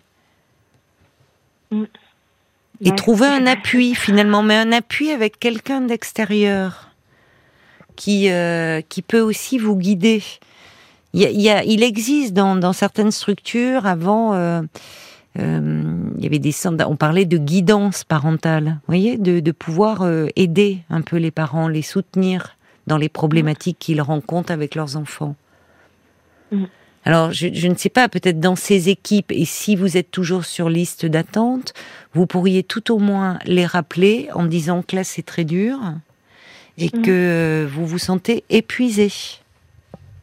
et 2.80 2.94
trouver 2.94 3.26
un 3.26 3.46
appui 3.46 3.94
finalement, 3.94 4.42
mais 4.42 4.56
un 4.56 4.72
appui 4.72 5.10
avec 5.10 5.38
quelqu'un 5.38 5.80
d'extérieur 5.80 6.90
qui 7.96 8.30
euh, 8.30 8.80
qui 8.88 9.02
peut 9.02 9.20
aussi 9.20 9.58
vous 9.58 9.76
guider. 9.76 10.22
Il, 11.14 11.22
y 11.22 11.48
a, 11.48 11.64
il 11.64 11.82
existe 11.82 12.34
dans, 12.34 12.56
dans, 12.56 12.74
certaines 12.74 13.10
structures 13.10 13.86
avant. 13.86 14.34
Euh, 14.34 14.60
euh, 15.38 15.82
il 16.18 16.22
y 16.22 16.26
avait 16.26 16.38
des 16.38 16.54
on 16.86 16.96
parlait 16.96 17.24
de 17.24 17.38
guidance 17.38 18.04
parentale, 18.04 18.64
vous 18.64 18.86
voyez, 18.86 19.16
de, 19.16 19.40
de 19.40 19.52
pouvoir 19.52 20.06
aider 20.34 20.80
un 20.90 21.00
peu 21.00 21.16
les 21.16 21.30
parents, 21.30 21.68
les 21.68 21.82
soutenir 21.82 22.56
dans 22.86 22.96
les 22.98 23.08
problématiques 23.08 23.78
qu'ils 23.78 24.02
rencontrent 24.02 24.52
avec 24.52 24.74
leurs 24.74 24.96
enfants. 24.96 25.36
Mm. 26.52 26.64
Alors, 27.06 27.30
je, 27.30 27.68
ne 27.68 27.76
sais 27.76 27.88
pas, 27.88 28.08
peut-être 28.08 28.40
dans 28.40 28.56
ces 28.56 28.88
équipes, 28.88 29.30
et 29.30 29.44
si 29.44 29.76
vous 29.76 29.96
êtes 29.96 30.10
toujours 30.10 30.44
sur 30.44 30.68
liste 30.68 31.06
d'attente, 31.06 31.72
vous 32.14 32.26
pourriez 32.26 32.64
tout 32.64 32.92
au 32.92 32.98
moins 32.98 33.38
les 33.44 33.64
rappeler 33.64 34.28
en 34.34 34.44
disant 34.44 34.82
que 34.82 34.96
là, 34.96 35.04
c'est 35.04 35.22
très 35.22 35.44
dur 35.44 35.78
et 36.78 36.86
mm. 36.86 37.02
que 37.02 37.68
vous 37.70 37.86
vous 37.86 37.98
sentez 37.98 38.42
épuisé 38.50 39.08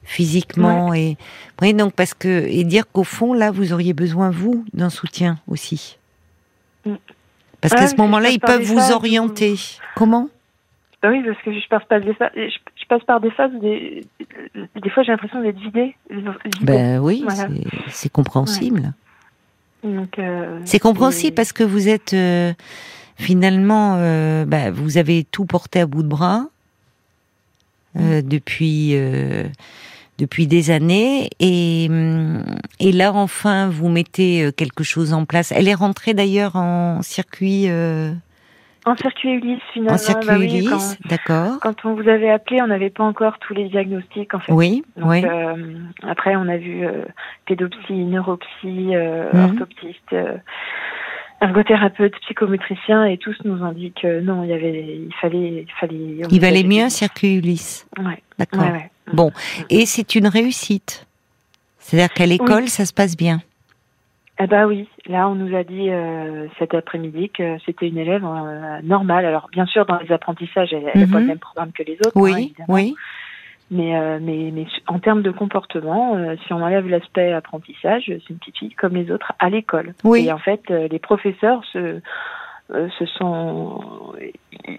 physiquement 0.03 0.93
et 0.93 1.15
oui 1.61 1.73
donc 1.73 1.93
parce 1.93 2.13
que 2.13 2.27
et 2.27 2.65
dire 2.65 2.83
qu'au 2.91 3.05
fond 3.05 3.33
là 3.33 3.51
vous 3.51 3.71
auriez 3.71 3.93
besoin 3.93 4.31
vous 4.31 4.65
d'un 4.73 4.89
soutien 4.89 5.39
aussi. 5.47 5.97
Mm. 6.85 6.95
parce 7.61 7.73
qu'à 7.73 7.87
ce 7.87 7.95
moment-là 7.95 8.29
ils 8.29 8.39
peuvent 8.41 8.61
vous 8.61 8.91
orienter. 8.91 9.55
Comment? 9.95 10.29
Bah 11.03 11.09
oui, 11.11 11.21
parce 11.25 11.41
que 11.43 11.51
je 11.51 11.67
passe 11.67 11.83
par 11.89 11.99
des 11.99 12.13
phases, 12.13 12.31
je, 12.33 12.57
passe 12.87 13.03
par 13.03 13.19
des 13.19 13.31
phases 13.31 13.51
des, 13.61 14.05
des 14.81 14.89
fois 14.89 15.03
j'ai 15.03 15.11
l'impression 15.11 15.41
d'être 15.41 15.59
vidée. 15.59 15.95
Ben 16.61 16.99
oui, 16.99 17.25
c'est 17.89 18.11
compréhensible. 18.11 18.93
Euh, 19.85 20.59
c'est 20.65 20.79
compréhensible 20.79 21.35
parce 21.35 21.51
que 21.51 21.63
vous 21.63 21.89
êtes 21.89 22.13
euh, 22.13 22.53
finalement, 23.17 23.95
euh, 23.97 24.45
bah, 24.45 24.71
vous 24.71 24.97
avez 24.97 25.25
tout 25.29 25.45
porté 25.45 25.81
à 25.81 25.85
bout 25.85 26.03
de 26.03 26.07
bras 26.07 26.45
mm. 27.95 28.21
depuis 28.21 28.95
depuis 30.19 30.45
des 30.45 30.69
années 30.69 31.29
et 31.39 31.89
et 32.79 32.91
là 32.91 33.13
enfin 33.13 33.67
vous 33.67 33.89
mettez 33.89 34.51
quelque 34.55 34.83
chose 34.83 35.13
en 35.13 35.25
place. 35.25 35.51
Elle 35.51 35.67
est 35.67 35.73
rentrée 35.73 36.13
d'ailleurs 36.13 36.55
en 36.55 37.01
circuit. 37.01 37.67
En 38.85 38.97
circuit 38.97 39.29
Ulysse, 39.29 39.61
finalement. 39.71 39.95
En 39.95 39.97
circuit 39.97 40.27
bah 40.27 40.37
Ulysse, 40.37 40.97
d'accord. 41.05 41.59
Quand 41.61 41.85
on 41.85 41.93
vous 41.93 42.07
avait 42.09 42.29
appelé, 42.29 42.61
on 42.61 42.67
n'avait 42.67 42.89
pas 42.89 43.03
encore 43.03 43.39
tous 43.39 43.53
les 43.53 43.69
diagnostics, 43.69 44.33
en 44.33 44.39
fait. 44.39 44.51
Oui, 44.51 44.83
oui. 44.97 45.23
Euh, 45.25 45.55
après, 46.01 46.35
on 46.35 46.47
a 46.49 46.57
vu 46.57 46.85
euh, 46.85 47.03
pédopsie, 47.45 47.93
neuropsie, 47.93 48.95
euh, 48.95 49.31
mhm. 49.31 49.51
orthoptiste, 49.51 50.13
euh, 50.13 50.37
ergothérapeute, 51.39 52.13
psychométricien, 52.21 53.05
et 53.05 53.17
tous 53.17 53.37
nous 53.45 53.63
ont 53.63 53.71
dit 53.71 53.93
que 53.93 54.19
non, 54.19 54.43
il 54.43 54.49
y 54.49 54.53
avait, 54.53 54.97
il 55.07 55.13
fallait, 55.21 55.65
il 55.65 55.73
fallait. 55.79 56.21
Il 56.29 56.41
valait 56.41 56.63
mieux 56.63 56.83
un 56.83 56.89
circuit 56.89 57.37
Ulysse. 57.37 57.87
Ouais. 57.97 58.21
D'accord. 58.37 58.63
Ouais, 58.63 58.91
bon, 59.13 59.31
et 59.69 59.85
c'est 59.85 60.15
une 60.15 60.27
réussite. 60.27 61.07
C'est-à-dire 61.79 62.13
qu'à 62.13 62.25
l'école, 62.25 62.67
ça 62.67 62.85
se 62.85 62.93
passe 62.93 63.15
bien. 63.15 63.41
Eh 64.39 64.47
ben 64.47 64.65
oui, 64.65 64.87
là 65.07 65.27
on 65.27 65.35
nous 65.35 65.55
a 65.55 65.63
dit 65.63 65.89
euh, 65.89 66.47
cet 66.59 66.73
après-midi 66.73 67.29
que 67.29 67.57
c'était 67.65 67.87
une 67.87 67.97
élève 67.97 68.25
euh, 68.25 68.79
normale. 68.83 69.25
Alors 69.25 69.49
bien 69.51 69.65
sûr 69.65 69.85
dans 69.85 69.97
les 69.97 70.11
apprentissages, 70.11 70.73
elle 70.73 70.83
n'a 70.83 71.07
pas 71.07 71.19
le 71.19 71.21
mhm. 71.21 71.27
même 71.27 71.39
programme 71.39 71.71
que 71.71 71.83
les 71.83 71.97
autres. 72.05 72.11
Oui, 72.15 72.53
hein, 72.59 72.65
oui. 72.67 72.95
Mais, 73.71 73.97
euh, 73.97 74.19
mais, 74.21 74.51
mais 74.53 74.67
en 74.87 74.99
termes 74.99 75.23
de 75.23 75.31
comportement, 75.31 76.15
si 76.45 76.53
on 76.53 76.61
enlève 76.61 76.87
l'aspect 76.87 77.31
apprentissage, 77.31 78.03
c'est 78.05 78.29
une 78.29 78.37
petite 78.37 78.57
fille 78.57 78.73
comme 78.73 78.93
les 78.93 79.09
autres 79.09 79.33
à 79.39 79.49
l'école. 79.49 79.95
Oui. 80.03 80.27
Et 80.27 80.31
en 80.31 80.37
fait, 80.37 80.69
les 80.69 80.99
professeurs 80.99 81.63
se, 81.71 81.99
se 82.69 83.05
sont, 83.17 84.13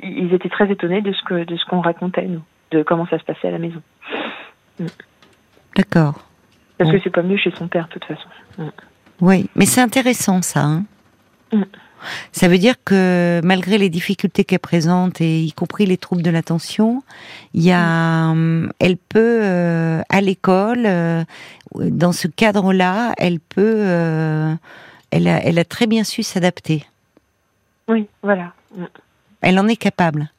ils 0.03 0.33
étaient 0.33 0.51
très 0.51 0.71
étonnés 0.71 1.01
de 1.01 1.13
ce 1.13 1.23
que 1.25 1.45
de 1.45 1.57
ce 1.57 1.65
qu'on 1.65 1.81
racontait 1.81 2.27
nous, 2.27 2.43
de 2.71 2.83
comment 2.83 3.07
ça 3.07 3.19
se 3.19 3.25
passait 3.25 3.49
à 3.49 3.53
la 3.53 3.59
maison. 3.59 3.83
Mm. 4.79 4.87
D'accord. 5.77 6.21
Parce 6.79 6.91
que 6.91 7.01
c'est 7.01 7.11
pas 7.11 7.23
mieux 7.23 7.37
chez 7.37 7.51
son 7.53 7.69
père 7.69 7.87
de 7.87 7.93
toute 7.93 8.05
façon. 8.05 8.29
Oui, 9.21 9.49
mais 9.55 9.67
c'est 9.67 9.81
intéressant 9.81 10.43
ça. 10.43 10.63
Hein. 10.63 10.85
Mm. 11.53 11.63
Ça 12.33 12.49
veut 12.49 12.59
dire 12.59 12.75
que 12.85 13.41
malgré 13.43 13.79
les 13.79 13.89
difficultés 13.89 14.45
qu'elle 14.45 14.59
présente, 14.59 15.21
et 15.21 15.43
y 15.43 15.53
compris 15.53 15.87
les 15.87 15.97
troubles 15.97 16.23
de 16.23 16.31
l'attention, 16.31 17.03
il 17.55 17.63
y 17.63 17.73
a, 17.73 18.35
mm. 18.35 18.73
elle 18.79 18.97
peut 18.97 19.41
euh, 19.43 20.03
à 20.09 20.21
l'école, 20.21 20.85
euh, 20.87 21.25
dans 21.75 22.13
ce 22.13 22.29
cadre-là, 22.29 23.15
elle 23.17 23.41
peut, 23.41 23.63
euh, 23.63 24.55
elle, 25.11 25.29
a, 25.29 25.43
elle 25.45 25.59
a 25.59 25.65
très 25.65 25.87
bien 25.87 26.05
su 26.05 26.23
s'adapter. 26.23 26.85
Oui, 27.89 28.07
voilà. 28.23 28.53
Mm. 28.77 28.85
Elle 29.41 29.59
en 29.59 29.69
est 29.69 29.77
capable. 29.77 30.31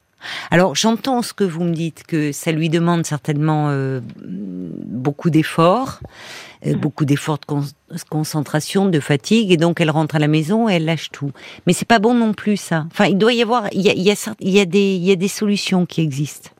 Alors 0.50 0.74
j'entends 0.74 1.22
ce 1.22 1.32
que 1.32 1.44
vous 1.44 1.64
me 1.64 1.72
dites, 1.72 2.04
que 2.04 2.32
ça 2.32 2.52
lui 2.52 2.68
demande 2.68 3.04
certainement 3.06 3.70
beaucoup 5.06 5.30
d'efforts, 5.30 6.00
euh, 6.66 6.74
mm. 6.74 6.80
beaucoup 6.80 7.04
d'efforts 7.04 7.38
de 7.38 7.98
concentration, 8.10 8.86
de 8.86 9.00
fatigue, 9.00 9.52
et 9.52 9.56
donc 9.56 9.80
elle 9.80 9.90
rentre 9.90 10.16
à 10.16 10.18
la 10.18 10.28
maison 10.28 10.68
et 10.68 10.74
elle 10.74 10.84
lâche 10.84 11.10
tout. 11.12 11.30
Mais 11.66 11.72
c'est 11.72 11.86
pas 11.86 11.98
bon 11.98 12.14
non 12.14 12.32
plus 12.32 12.56
ça. 12.56 12.86
Enfin, 12.90 13.06
il 13.06 13.18
doit 13.18 13.32
y 13.32 13.42
avoir, 13.42 13.68
il 13.72 13.82
y 13.82 13.90
a, 13.90 13.92
il 13.92 14.02
y 14.02 14.10
a, 14.10 14.34
il 14.40 14.50
y 14.50 14.60
a 14.60 14.64
des, 14.64 14.94
il 14.96 15.04
y 15.04 15.12
a 15.12 15.16
des 15.16 15.28
solutions 15.28 15.86
qui 15.86 16.00
existent. 16.00 16.50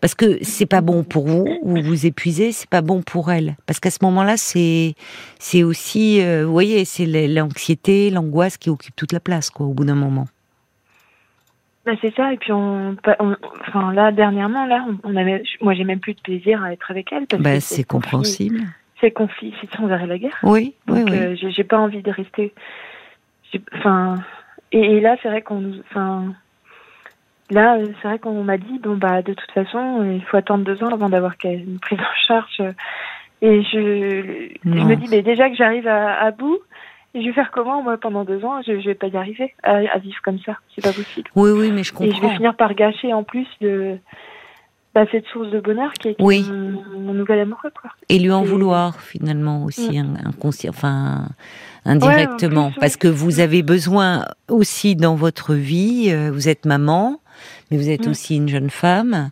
Parce 0.00 0.16
que 0.16 0.38
c'est 0.42 0.66
pas 0.66 0.80
bon 0.80 1.04
pour 1.04 1.28
vous, 1.28 1.46
vous 1.62 1.80
vous 1.80 2.04
épuisez, 2.04 2.50
c'est 2.50 2.68
pas 2.68 2.80
bon 2.80 3.02
pour 3.02 3.30
elle. 3.30 3.56
Parce 3.66 3.78
qu'à 3.78 3.92
ce 3.92 3.98
moment-là, 4.02 4.36
c'est 4.36 4.94
c'est 5.38 5.62
aussi, 5.62 6.20
euh, 6.20 6.44
vous 6.44 6.50
voyez, 6.50 6.84
c'est 6.84 7.06
l'anxiété, 7.06 8.10
l'angoisse 8.10 8.56
qui 8.56 8.68
occupe 8.68 8.96
toute 8.96 9.12
la 9.12 9.20
place, 9.20 9.48
quoi, 9.50 9.66
au 9.66 9.72
bout 9.72 9.84
d'un 9.84 9.94
moment. 9.94 10.26
Bah 11.86 11.92
c'est 12.02 12.14
ça, 12.14 12.32
et 12.32 12.36
puis 12.36 12.52
on, 12.52 12.94
enfin 13.66 13.92
là 13.94 14.12
dernièrement 14.12 14.66
là, 14.66 14.84
on, 15.02 15.16
avait, 15.16 15.42
moi 15.62 15.72
j'ai 15.72 15.84
même 15.84 16.00
plus 16.00 16.12
de 16.12 16.20
plaisir 16.20 16.62
à 16.62 16.72
être 16.74 16.90
avec 16.90 17.10
elle. 17.10 17.24
bah, 17.38 17.58
c'est 17.60 17.84
compréhensible 17.84 18.60
c'est 19.00 19.10
conflit, 19.10 19.54
c'est 19.60 19.70
sans 19.74 19.90
arrêt 19.90 20.06
la 20.06 20.18
guerre. 20.18 20.38
Oui, 20.42 20.74
oui, 20.88 21.02
oui. 21.04 21.16
Euh, 21.16 21.36
j'ai 21.36 21.64
pas 21.64 21.78
envie 21.78 22.02
de 22.02 22.10
rester. 22.10 22.52
Enfin, 23.74 24.16
et, 24.72 25.00
là, 25.00 25.16
c'est 25.22 25.28
vrai 25.28 25.42
qu'on, 25.42 25.72
enfin, 25.90 26.34
là, 27.50 27.78
c'est 28.00 28.08
vrai 28.08 28.18
qu'on 28.18 28.44
m'a 28.44 28.58
dit, 28.58 28.78
bon 28.78 28.96
bah, 28.96 29.22
de 29.22 29.32
toute 29.32 29.50
façon, 29.52 30.04
il 30.04 30.22
faut 30.24 30.36
attendre 30.36 30.64
deux 30.64 30.82
ans 30.84 30.88
avant 30.88 31.08
d'avoir 31.08 31.34
une 31.44 31.78
prise 31.80 31.98
en 31.98 32.26
charge. 32.26 32.62
Et 33.42 33.62
je, 33.62 34.50
je 34.64 34.68
me 34.68 34.96
dis, 34.96 35.08
mais 35.10 35.22
déjà 35.22 35.48
que 35.48 35.56
j'arrive 35.56 35.88
à, 35.88 36.30
bout, 36.30 36.58
je 37.14 37.20
vais 37.20 37.32
faire 37.32 37.50
comment 37.50 37.82
moi 37.82 37.96
pendant 37.98 38.24
deux 38.24 38.44
ans 38.44 38.60
Je, 38.66 38.80
je 38.80 38.86
vais 38.86 38.94
pas 38.94 39.08
y 39.08 39.16
arriver 39.16 39.54
à, 39.62 39.98
vivre 39.98 40.18
comme 40.22 40.38
ça, 40.40 40.56
c'est 40.74 40.82
pas 40.82 40.92
possible. 40.92 41.30
Oui, 41.36 41.50
oui, 41.50 41.70
mais 41.72 41.82
je 41.84 41.92
comprends. 41.92 42.06
Et 42.06 42.14
je 42.16 42.20
vais 42.20 42.34
finir 42.36 42.54
par 42.56 42.74
gâcher 42.74 43.12
en 43.12 43.24
plus 43.24 43.46
de 43.60 43.96
bah, 44.94 45.04
cette 45.12 45.26
source 45.26 45.50
de 45.50 45.60
bonheur 45.60 45.92
qui 45.94 46.08
est, 46.08 46.16
Oui. 46.20 46.44
mon, 46.50 46.98
mon 47.00 47.14
nouvel 47.14 47.40
amoureux, 47.40 47.70
quoi. 47.80 47.90
Et 48.08 48.18
lui 48.18 48.30
en 48.32 48.42
Et- 48.42 48.46
vouloir 48.46 49.00
finalement 49.00 49.64
aussi 49.64 50.00
enfin 50.68 51.28
indirectement, 51.84 52.62
Ouais, 52.62 52.66
en 52.66 52.70
plus, 52.72 52.80
parce 52.80 52.96
que 52.96 53.08
vous 53.08 53.40
avez 53.40 53.62
besoin 53.62 54.26
aussi 54.48 54.96
dans 54.96 55.14
votre 55.14 55.54
vie. 55.54 56.08
euh, 56.10 56.30
vous 56.32 56.48
êtes 56.48 56.66
maman, 56.66 57.20
mais 57.70 57.76
vous 57.76 57.88
êtes 57.88 58.06
Mm. 58.06 58.10
aussi 58.10 58.36
une 58.36 58.48
jeune 58.48 58.70
femme. 58.70 59.30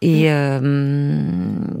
Et 0.00 0.30
euh, 0.32 0.60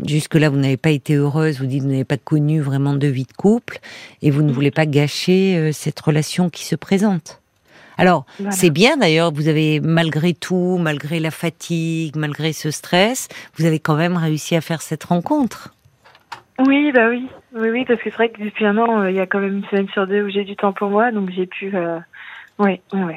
jusque-là, 0.04 0.48
vous 0.48 0.56
n'avez 0.56 0.76
pas 0.76 0.90
été 0.90 1.14
heureuse, 1.14 1.60
vous 1.60 1.66
dites 1.66 1.80
que 1.80 1.84
vous 1.84 1.90
n'avez 1.90 2.04
pas 2.04 2.16
connu 2.16 2.60
vraiment 2.60 2.94
de 2.94 3.06
vie 3.06 3.24
de 3.24 3.32
couple, 3.32 3.78
et 4.22 4.30
vous 4.30 4.42
ne 4.42 4.52
voulez 4.52 4.70
pas 4.70 4.86
gâcher 4.86 5.56
euh, 5.56 5.72
cette 5.72 5.98
relation 6.00 6.50
qui 6.50 6.64
se 6.64 6.76
présente. 6.76 7.40
Alors, 7.96 8.26
Voilà. 8.38 8.50
c'est 8.52 8.70
bien 8.70 8.96
d'ailleurs, 8.96 9.32
vous 9.32 9.48
avez 9.48 9.80
malgré 9.80 10.34
tout, 10.34 10.78
malgré 10.80 11.20
la 11.20 11.30
fatigue, 11.30 12.16
malgré 12.16 12.52
ce 12.52 12.70
stress, 12.70 13.28
vous 13.56 13.66
avez 13.66 13.78
quand 13.78 13.94
même 13.94 14.16
réussi 14.16 14.56
à 14.56 14.60
faire 14.60 14.82
cette 14.82 15.04
rencontre. 15.04 15.74
Oui, 16.58 16.92
bah 16.92 17.08
oui. 17.08 17.28
Oui, 17.54 17.68
oui, 17.70 17.84
parce 17.86 18.00
que 18.00 18.10
c'est 18.10 18.16
vrai 18.16 18.28
que 18.30 18.42
depuis 18.42 18.66
un 18.66 18.78
an, 18.78 19.02
euh, 19.02 19.10
il 19.10 19.16
y 19.16 19.20
a 19.20 19.26
quand 19.26 19.40
même 19.40 19.58
une 19.58 19.64
semaine 19.66 19.88
sur 19.88 20.06
deux 20.06 20.22
où 20.22 20.28
j'ai 20.28 20.44
du 20.44 20.56
temps 20.56 20.72
pour 20.72 20.90
moi, 20.90 21.12
donc 21.12 21.30
j'ai 21.30 21.46
pu. 21.46 21.70
Euh... 21.74 21.98
Oui, 22.58 22.80
oui, 22.92 23.00
oui. 23.06 23.14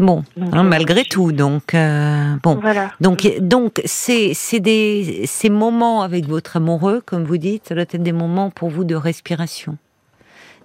Bon, 0.00 0.24
Donc, 0.34 0.54
hein, 0.54 0.64
euh, 0.64 0.68
malgré 0.68 1.04
tout, 1.04 1.30
donc 1.30 1.74
euh, 1.74 2.34
bon. 2.42 2.58
Voilà. 2.60 2.90
Donc, 3.02 3.30
donc 3.40 3.82
c'est 3.84 4.32
c'est 4.32 4.58
des 4.58 5.24
ces 5.26 5.50
moments 5.50 6.00
avec 6.00 6.26
votre 6.26 6.56
amoureux, 6.56 7.02
comme 7.04 7.24
vous 7.24 7.36
dites, 7.36 7.68
ça 7.68 7.74
doit 7.74 7.82
être 7.82 8.02
des 8.02 8.12
moments 8.12 8.48
pour 8.48 8.70
vous 8.70 8.84
de 8.84 8.94
respiration, 8.94 9.76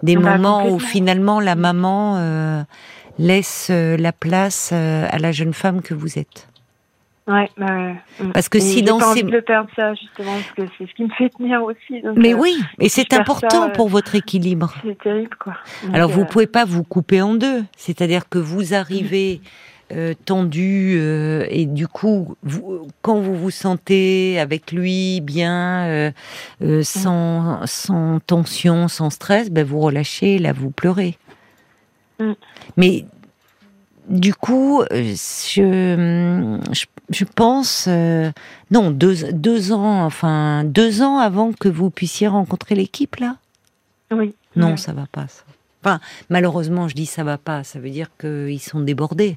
des 0.02 0.16
Bah, 0.16 0.38
moments 0.38 0.66
où 0.70 0.78
finalement 0.78 1.38
la 1.38 1.54
maman 1.54 2.16
euh, 2.16 2.62
laisse 3.18 3.68
euh, 3.70 3.98
la 3.98 4.12
place 4.12 4.70
euh, 4.72 5.06
à 5.10 5.18
la 5.18 5.32
jeune 5.32 5.52
femme 5.52 5.82
que 5.82 5.92
vous 5.92 6.18
êtes. 6.18 6.48
Ouais, 7.26 7.50
bah, 7.56 7.66
ouais. 7.66 7.96
Mm. 8.20 8.32
Parce 8.32 8.48
que 8.48 8.60
si 8.60 8.82
dans 8.82 8.98
pas 8.98 9.14
ces 9.14 9.22
envie 9.22 9.32
de 9.32 9.40
perdre 9.40 9.68
ça 9.74 9.94
justement, 9.94 10.32
parce 10.32 10.52
que 10.52 10.74
c'est 10.78 10.88
ce 10.88 10.94
qui 10.94 11.04
me 11.04 11.10
fait 11.10 11.28
tenir 11.30 11.62
aussi. 11.62 12.00
donc, 12.00 12.16
mais 12.16 12.34
euh, 12.34 12.38
oui, 12.38 12.56
et 12.78 12.88
c'est 12.88 13.12
important 13.14 13.62
ça, 13.62 13.66
euh, 13.66 13.72
pour 13.72 13.88
votre 13.88 14.14
équilibre. 14.14 14.74
C'est 14.84 14.98
terrible, 14.98 15.36
quoi. 15.38 15.54
Donc, 15.82 15.94
Alors 15.94 16.10
vous 16.10 16.22
euh, 16.22 16.26
pouvez 16.26 16.46
pas 16.46 16.64
vous 16.64 16.84
couper 16.84 17.20
en 17.22 17.34
deux, 17.34 17.64
c'est-à-dire 17.76 18.28
que 18.28 18.38
vous 18.38 18.74
arrivez 18.74 19.40
euh, 19.92 20.14
tendu 20.24 20.96
euh, 20.98 21.46
et 21.48 21.64
du 21.64 21.86
coup 21.86 22.36
vous, 22.42 22.88
quand 23.02 23.20
vous 23.20 23.34
vous 23.36 23.50
sentez 23.50 24.38
avec 24.38 24.70
lui 24.70 25.20
bien, 25.20 25.84
euh, 25.86 26.10
euh, 26.62 26.82
sans, 26.84 27.66
sans 27.66 28.20
tension, 28.20 28.86
sans 28.86 29.10
stress, 29.10 29.50
ben 29.50 29.64
vous 29.64 29.80
relâchez, 29.80 30.38
là 30.38 30.52
vous 30.52 30.70
pleurez. 30.70 31.18
Mm. 32.20 32.32
Mais 32.76 33.04
du 34.08 34.34
coup, 34.34 34.82
euh, 34.82 34.86
je, 34.92 36.58
je, 36.72 36.86
je 37.10 37.24
pense 37.24 37.86
euh, 37.88 38.30
non 38.70 38.90
deux, 38.90 39.32
deux 39.32 39.72
ans, 39.72 40.04
enfin 40.04 40.64
deux 40.64 41.02
ans 41.02 41.18
avant 41.18 41.52
que 41.52 41.68
vous 41.68 41.90
puissiez 41.90 42.28
rencontrer 42.28 42.74
l'équipe 42.74 43.16
là? 43.16 43.36
Oui. 44.10 44.34
Non, 44.54 44.76
ça 44.76 44.92
va 44.92 45.06
pas. 45.10 45.26
Ça. 45.28 45.42
Enfin, 45.82 46.00
malheureusement, 46.30 46.88
je 46.88 46.94
dis 46.94 47.06
ça 47.06 47.22
va 47.24 47.38
pas. 47.38 47.62
Ça 47.62 47.78
veut 47.78 47.90
dire 47.90 48.08
qu'ils 48.18 48.60
sont 48.60 48.80
débordés. 48.80 49.36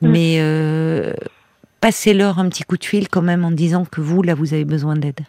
Mm. 0.00 0.08
Mais 0.08 0.36
euh, 0.38 1.12
passez-leur 1.80 2.38
un 2.38 2.48
petit 2.48 2.64
coup 2.64 2.76
de 2.76 2.84
fil 2.84 3.08
quand 3.08 3.22
même 3.22 3.44
en 3.44 3.50
disant 3.50 3.84
que 3.84 4.00
vous, 4.00 4.22
là, 4.22 4.34
vous 4.34 4.54
avez 4.54 4.64
besoin 4.64 4.96
d'aide 4.96 5.20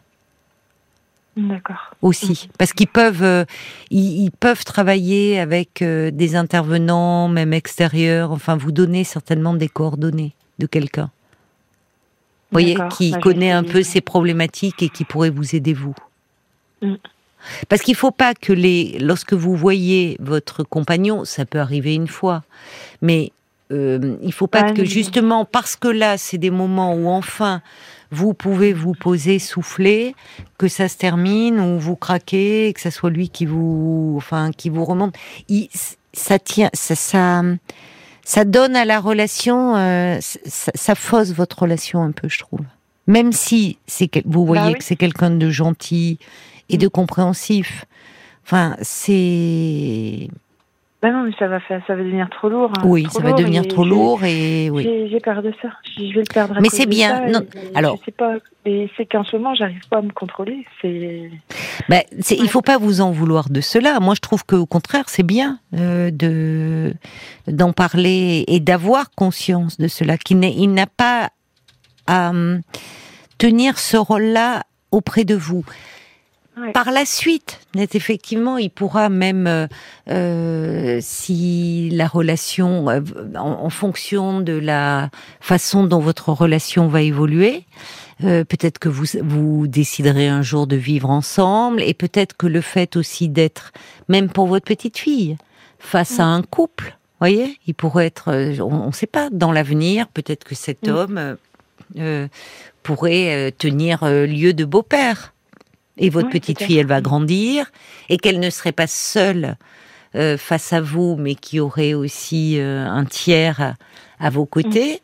D'accord. 1.37 1.95
aussi, 2.01 2.49
parce 2.57 2.73
qu'ils 2.73 2.87
peuvent, 2.87 3.23
euh, 3.23 3.45
ils, 3.89 4.23
ils 4.23 4.31
peuvent 4.31 4.65
travailler 4.65 5.39
avec 5.39 5.81
euh, 5.81 6.11
des 6.11 6.35
intervenants, 6.35 7.27
même 7.27 7.53
extérieurs. 7.53 8.31
Enfin, 8.31 8.55
vous 8.55 8.71
donner 8.71 9.03
certainement 9.03 9.53
des 9.53 9.69
coordonnées 9.69 10.33
de 10.59 10.65
quelqu'un. 10.65 11.09
Voyez, 12.51 12.77
qui 12.91 13.11
Bah, 13.11 13.19
connaît 13.21 13.51
un 13.51 13.63
peu 13.63 13.83
ces 13.83 14.01
problématiques 14.01 14.83
et 14.83 14.89
qui 14.89 15.05
pourrait 15.05 15.29
vous 15.29 15.55
aider 15.55 15.73
vous. 15.73 15.95
Mm. 16.81 16.95
Parce 17.69 17.81
qu'il 17.81 17.95
faut 17.95 18.11
pas 18.11 18.33
que 18.35 18.53
les, 18.53 18.97
lorsque 18.99 19.33
vous 19.33 19.55
voyez 19.55 20.15
votre 20.19 20.63
compagnon, 20.63 21.25
ça 21.25 21.45
peut 21.45 21.59
arriver 21.59 21.95
une 21.95 22.07
fois, 22.07 22.43
mais 23.01 23.31
euh, 23.71 24.17
il 24.21 24.33
faut 24.33 24.47
pas 24.47 24.73
que 24.73 24.83
justement 24.85 25.45
parce 25.45 25.75
que 25.75 25.87
là, 25.87 26.17
c'est 26.17 26.37
des 26.37 26.51
moments 26.51 26.93
où 26.93 27.07
enfin 27.07 27.61
vous 28.11 28.33
pouvez 28.33 28.73
vous 28.73 28.93
poser, 28.93 29.39
souffler, 29.39 30.15
que 30.57 30.67
ça 30.67 30.89
se 30.89 30.97
termine 30.97 31.59
ou 31.61 31.79
vous 31.79 31.95
craquez, 31.95 32.73
que 32.73 32.81
ça 32.81 32.91
soit 32.91 33.09
lui 33.09 33.29
qui 33.29 33.45
vous, 33.45 34.15
enfin, 34.17 34.51
qui 34.51 34.69
vous 34.69 34.83
remonte. 34.83 35.15
Il- 35.47 35.69
ça 36.13 36.37
tient, 36.37 36.69
ça, 36.73 36.95
ça, 36.95 37.41
ça 38.23 38.45
donne 38.45 38.75
à 38.75 38.85
la 38.85 38.99
relation, 38.99 39.75
euh, 39.75 40.17
ça, 40.21 40.71
ça 40.75 40.95
fausse 40.95 41.31
votre 41.31 41.59
relation 41.63 42.01
un 42.03 42.11
peu, 42.11 42.29
je 42.29 42.39
trouve. 42.39 42.61
Même 43.07 43.31
si 43.31 43.77
c'est 43.87 44.09
vous 44.25 44.45
voyez 44.45 44.61
Bah 44.63 44.69
oui. 44.73 44.77
que 44.77 44.83
c'est 44.83 44.95
quelqu'un 44.95 45.31
de 45.31 45.49
gentil 45.49 46.19
et 46.69 46.77
de 46.77 46.87
compréhensif. 46.87 47.85
Enfin, 48.45 48.75
c'est 48.81 50.29
Bah 51.01 51.09
non, 51.11 51.23
mais 51.23 51.31
ça 51.39 51.47
va 51.47 51.59
faire, 51.59 51.81
ça 51.87 51.95
va 51.95 52.03
devenir 52.03 52.29
trop 52.29 52.47
lourd. 52.47 52.71
hein. 52.77 52.81
oui, 52.85 53.03
Trop 53.03 53.17
ça 53.19 53.23
va 53.23 53.33
devenir 53.33 53.67
trop 53.67 53.83
lourd 53.83 54.23
et 54.23 54.69
oui. 54.69 55.07
J'ai 55.09 55.19
peur 55.19 55.41
de 55.41 55.51
ça. 55.59 55.69
Je 55.97 56.03
vais 56.13 56.21
le 56.21 56.31
perdre. 56.31 56.55
à 56.57 56.61
Mais 56.61 56.69
c'est 56.69 56.85
bien. 56.85 57.25
Non, 57.27 57.39
et 57.41 57.75
alors- 57.75 57.97
je 57.99 58.05
sais 58.05 58.11
pas. 58.11 58.35
Et 58.65 58.87
c'est 58.95 59.07
qu'en 59.07 59.23
ce 59.23 59.35
moment, 59.35 59.55
j'arrive 59.55 59.81
pas 59.89 59.97
à 59.97 60.01
me 60.03 60.11
contrôler. 60.11 60.63
C'est. 60.79 61.31
Ben, 61.89 62.03
c'est- 62.19 62.37
il 62.37 62.47
faut 62.47 62.61
pas 62.61 62.77
vous 62.77 63.01
en 63.01 63.09
vouloir 63.09 63.49
de 63.49 63.61
cela. 63.61 63.99
Moi, 63.99 64.13
je 64.13 64.19
trouve 64.19 64.45
qu'au 64.45 64.67
contraire, 64.67 65.05
c'est 65.07 65.23
bien 65.23 65.57
euh, 65.75 66.11
de 66.11 66.93
d'en 67.47 67.73
parler 67.73 68.43
et 68.47 68.59
d'avoir 68.59 69.09
conscience 69.15 69.79
de 69.79 69.87
cela. 69.87 70.19
Qu'il 70.19 70.37
n'est- 70.37 70.53
il 70.55 70.67
n'a 70.71 70.85
pas 70.85 71.29
à 72.05 72.29
hum, 72.29 72.61
tenir 73.39 73.79
ce 73.79 73.97
rôle-là 73.97 74.61
auprès 74.91 75.23
de 75.23 75.33
vous. 75.33 75.65
Ouais. 76.57 76.73
Par 76.73 76.91
la 76.91 77.05
suite, 77.05 77.61
effectivement, 77.77 78.57
il 78.57 78.69
pourra 78.69 79.07
même, 79.07 79.47
euh, 79.47 79.67
euh, 80.09 80.99
si 81.01 81.89
la 81.91 82.07
relation, 82.07 82.89
euh, 82.89 82.99
en, 83.37 83.51
en 83.63 83.69
fonction 83.69 84.41
de 84.41 84.51
la 84.53 85.09
façon 85.39 85.85
dont 85.85 85.99
votre 85.99 86.29
relation 86.33 86.89
va 86.89 87.01
évoluer, 87.03 87.63
euh, 88.25 88.43
peut-être 88.43 88.79
que 88.79 88.89
vous 88.89 89.05
vous 89.23 89.67
déciderez 89.67 90.27
un 90.27 90.41
jour 90.41 90.67
de 90.67 90.75
vivre 90.75 91.09
ensemble, 91.09 91.81
et 91.81 91.93
peut-être 91.93 92.35
que 92.35 92.47
le 92.47 92.59
fait 92.59 92.97
aussi 92.97 93.29
d'être, 93.29 93.71
même 94.09 94.29
pour 94.29 94.47
votre 94.47 94.65
petite 94.65 94.97
fille, 94.97 95.37
face 95.79 96.19
à 96.19 96.25
un 96.25 96.41
couple, 96.41 96.97
voyez, 97.19 97.57
il 97.65 97.75
pourrait 97.75 98.07
être, 98.07 98.27
euh, 98.27 98.59
on 98.59 98.87
ne 98.87 98.91
sait 98.91 99.07
pas, 99.07 99.29
dans 99.31 99.53
l'avenir, 99.53 100.09
peut-être 100.09 100.43
que 100.43 100.55
cet 100.55 100.85
Mm. 100.87 100.91
homme 100.91 101.37
pourrait 102.83 103.53
tenir 103.57 104.03
lieu 104.05 104.53
de 104.53 104.65
beau-père. 104.65 105.33
Et 106.01 106.09
votre 106.09 106.29
petite 106.29 106.61
fille, 106.63 106.77
elle 106.77 106.87
va 106.87 106.99
grandir, 106.99 107.71
et 108.09 108.17
qu'elle 108.17 108.39
ne 108.39 108.49
serait 108.49 108.71
pas 108.71 108.87
seule 108.87 109.55
euh, 110.15 110.37
face 110.37 110.73
à 110.73 110.81
vous, 110.81 111.15
mais 111.17 111.35
qui 111.35 111.59
aurait 111.59 111.93
aussi 111.93 112.59
euh, 112.59 112.85
un 112.85 113.05
tiers 113.05 113.61
à, 113.61 113.73
à 114.19 114.29
vos 114.29 114.45
côtés, 114.45 115.01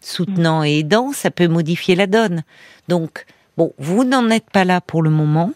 soutenant 0.00 0.62
et 0.62 0.78
aidant, 0.78 1.12
ça 1.12 1.30
peut 1.30 1.48
modifier 1.48 1.96
la 1.96 2.06
donne. 2.06 2.42
Donc, 2.88 3.26
bon, 3.56 3.72
vous 3.78 4.04
n'en 4.04 4.30
êtes 4.30 4.48
pas 4.50 4.64
là 4.64 4.80
pour 4.80 5.02
le 5.02 5.10
moment. 5.10 5.52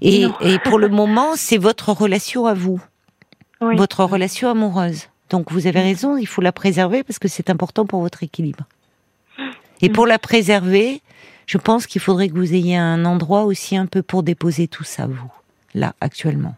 Et, 0.00 0.26
pour 0.64 0.78
le 0.78 0.88
moment, 1.00 1.32
c'est 1.36 1.58
votre 1.58 1.90
relation 1.92 2.46
à 2.46 2.54
vous, 2.54 2.80
Oui. 3.60 3.76
votre 3.76 4.04
relation 4.04 4.48
amoureuse. 4.48 5.08
Donc, 5.30 5.50
vous 5.50 5.66
avez 5.66 5.80
raison, 5.80 6.16
il 6.16 6.26
faut 6.26 6.42
la 6.42 6.52
préserver 6.52 7.02
parce 7.02 7.18
que 7.18 7.28
c'est 7.28 7.50
important 7.50 7.86
pour 7.86 8.00
votre 8.00 8.22
équilibre. 8.22 8.64
Et 9.80 9.88
pour 9.88 10.06
la 10.06 10.18
préserver, 10.18 11.00
je 11.52 11.58
pense 11.58 11.86
qu'il 11.86 12.00
faudrait 12.00 12.30
que 12.30 12.34
vous 12.34 12.54
ayez 12.54 12.78
un 12.78 13.04
endroit 13.04 13.44
aussi 13.44 13.76
un 13.76 13.84
peu 13.84 14.02
pour 14.02 14.22
déposer 14.22 14.68
tout 14.68 14.84
ça, 14.84 15.06
vous, 15.06 15.30
là, 15.74 15.94
actuellement. 16.00 16.54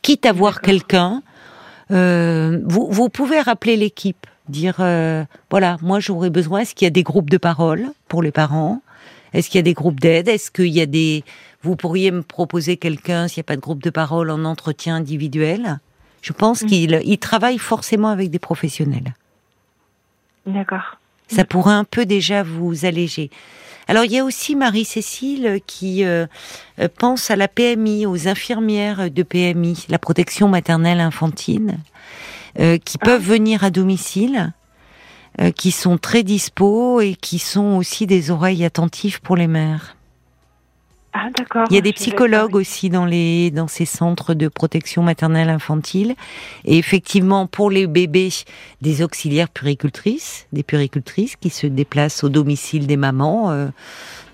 Quitte 0.00 0.24
à 0.24 0.32
voir 0.32 0.62
quelqu'un, 0.62 1.22
euh, 1.90 2.58
vous, 2.64 2.88
vous 2.90 3.10
pouvez 3.10 3.38
rappeler 3.42 3.76
l'équipe, 3.76 4.26
dire, 4.48 4.76
euh, 4.80 5.26
voilà, 5.50 5.76
moi 5.82 6.00
j'aurais 6.00 6.30
besoin, 6.30 6.60
est-ce 6.60 6.74
qu'il 6.74 6.86
y 6.86 6.88
a 6.88 6.90
des 6.90 7.02
groupes 7.02 7.28
de 7.28 7.36
parole 7.36 7.90
pour 8.08 8.22
les 8.22 8.32
parents? 8.32 8.80
Est-ce 9.34 9.50
qu'il 9.50 9.58
y 9.58 9.60
a 9.60 9.62
des 9.62 9.74
groupes 9.74 10.00
d'aide? 10.00 10.28
Est-ce 10.28 10.50
qu'il 10.50 10.68
y 10.68 10.80
a 10.80 10.86
des... 10.86 11.22
Vous 11.62 11.76
pourriez 11.76 12.10
me 12.10 12.22
proposer 12.22 12.78
quelqu'un, 12.78 13.28
s'il 13.28 13.40
n'y 13.40 13.44
a 13.44 13.48
pas 13.48 13.56
de 13.56 13.60
groupe 13.60 13.82
de 13.82 13.90
parole, 13.90 14.30
en 14.30 14.46
entretien 14.46 14.96
individuel? 14.96 15.80
Je 16.22 16.32
pense 16.32 16.62
Mm. 16.62 16.66
qu'il 16.66 17.00
il 17.04 17.18
travaille 17.18 17.58
forcément 17.58 18.08
avec 18.08 18.30
des 18.30 18.38
professionnels 18.38 19.12
D'accord. 20.46 20.96
ça 21.28 21.44
pourrait 21.44 21.74
un 21.74 21.84
peu 21.84 22.06
déjà 22.06 22.42
vous 22.42 22.86
alléger. 22.86 23.28
Alors 23.88 24.04
il 24.04 24.12
y 24.12 24.18
a 24.18 24.24
aussi 24.24 24.56
Marie-Cécile 24.56 25.60
qui 25.66 26.04
euh, 26.04 26.26
euh, 26.80 26.88
pense 26.98 27.30
à 27.30 27.36
la 27.36 27.48
PMI, 27.48 28.06
aux 28.06 28.28
infirmières 28.28 29.10
de 29.10 29.22
PMI, 29.22 29.86
la 29.88 29.98
protection 29.98 30.48
maternelle 30.48 31.00
infantile, 31.00 31.76
euh, 32.58 32.78
qui 32.78 32.96
Ah. 33.00 33.04
peuvent 33.04 33.22
venir 33.22 33.62
à 33.64 33.70
domicile, 33.70 34.52
euh, 35.40 35.50
qui 35.50 35.70
sont 35.70 35.98
très 35.98 36.22
dispos 36.22 37.00
et 37.00 37.14
qui 37.14 37.38
sont 37.38 37.76
aussi 37.76 38.06
des 38.06 38.30
oreilles 38.30 38.64
attentives 38.64 39.20
pour 39.20 39.36
les 39.36 39.48
mères. 39.48 39.96
Ah, 41.16 41.28
d'accord. 41.30 41.66
Il 41.70 41.76
y 41.76 41.78
a 41.78 41.80
des 41.80 41.92
psychologues 41.92 42.56
aussi 42.56 42.90
dans 42.90 43.04
les 43.04 43.52
dans 43.52 43.68
ces 43.68 43.84
centres 43.84 44.34
de 44.34 44.48
protection 44.48 45.00
maternelle 45.00 45.48
infantile 45.48 46.16
et 46.64 46.76
effectivement 46.76 47.46
pour 47.46 47.70
les 47.70 47.86
bébés 47.86 48.30
des 48.82 49.00
auxiliaires 49.00 49.48
puricultrices, 49.48 50.48
des 50.52 50.64
puricultrices 50.64 51.36
qui 51.36 51.50
se 51.50 51.68
déplacent 51.68 52.24
au 52.24 52.28
domicile 52.30 52.88
des 52.88 52.96
mamans 52.96 53.52
euh, 53.52 53.68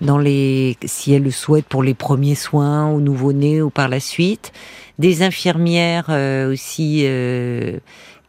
dans 0.01 0.17
les 0.17 0.75
si 0.83 1.13
elles 1.13 1.21
le 1.21 1.29
souhaitent 1.29 1.67
pour 1.67 1.83
les 1.83 1.93
premiers 1.93 2.33
soins 2.33 2.89
au 2.89 2.99
nouveau-né 2.99 3.61
ou 3.61 3.69
par 3.69 3.87
la 3.87 3.99
suite, 3.99 4.51
des 4.97 5.21
infirmières 5.21 6.07
euh, 6.09 6.51
aussi 6.51 7.03
euh, 7.05 7.77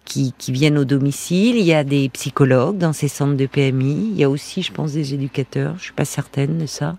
qui, 0.04 0.34
qui, 0.36 0.52
viennent 0.52 0.76
au 0.76 0.84
domicile. 0.84 1.56
Il 1.56 1.64
y 1.64 1.72
a 1.72 1.84
des 1.84 2.10
psychologues 2.10 2.76
dans 2.76 2.92
ces 2.92 3.08
centres 3.08 3.36
de 3.36 3.46
PMI. 3.46 4.10
Il 4.12 4.18
y 4.18 4.24
a 4.24 4.28
aussi, 4.28 4.62
je 4.62 4.72
pense, 4.72 4.92
des 4.92 5.14
éducateurs. 5.14 5.76
Je 5.78 5.84
suis 5.84 5.92
pas 5.94 6.04
certaine 6.04 6.58
de 6.58 6.66
ça. 6.66 6.98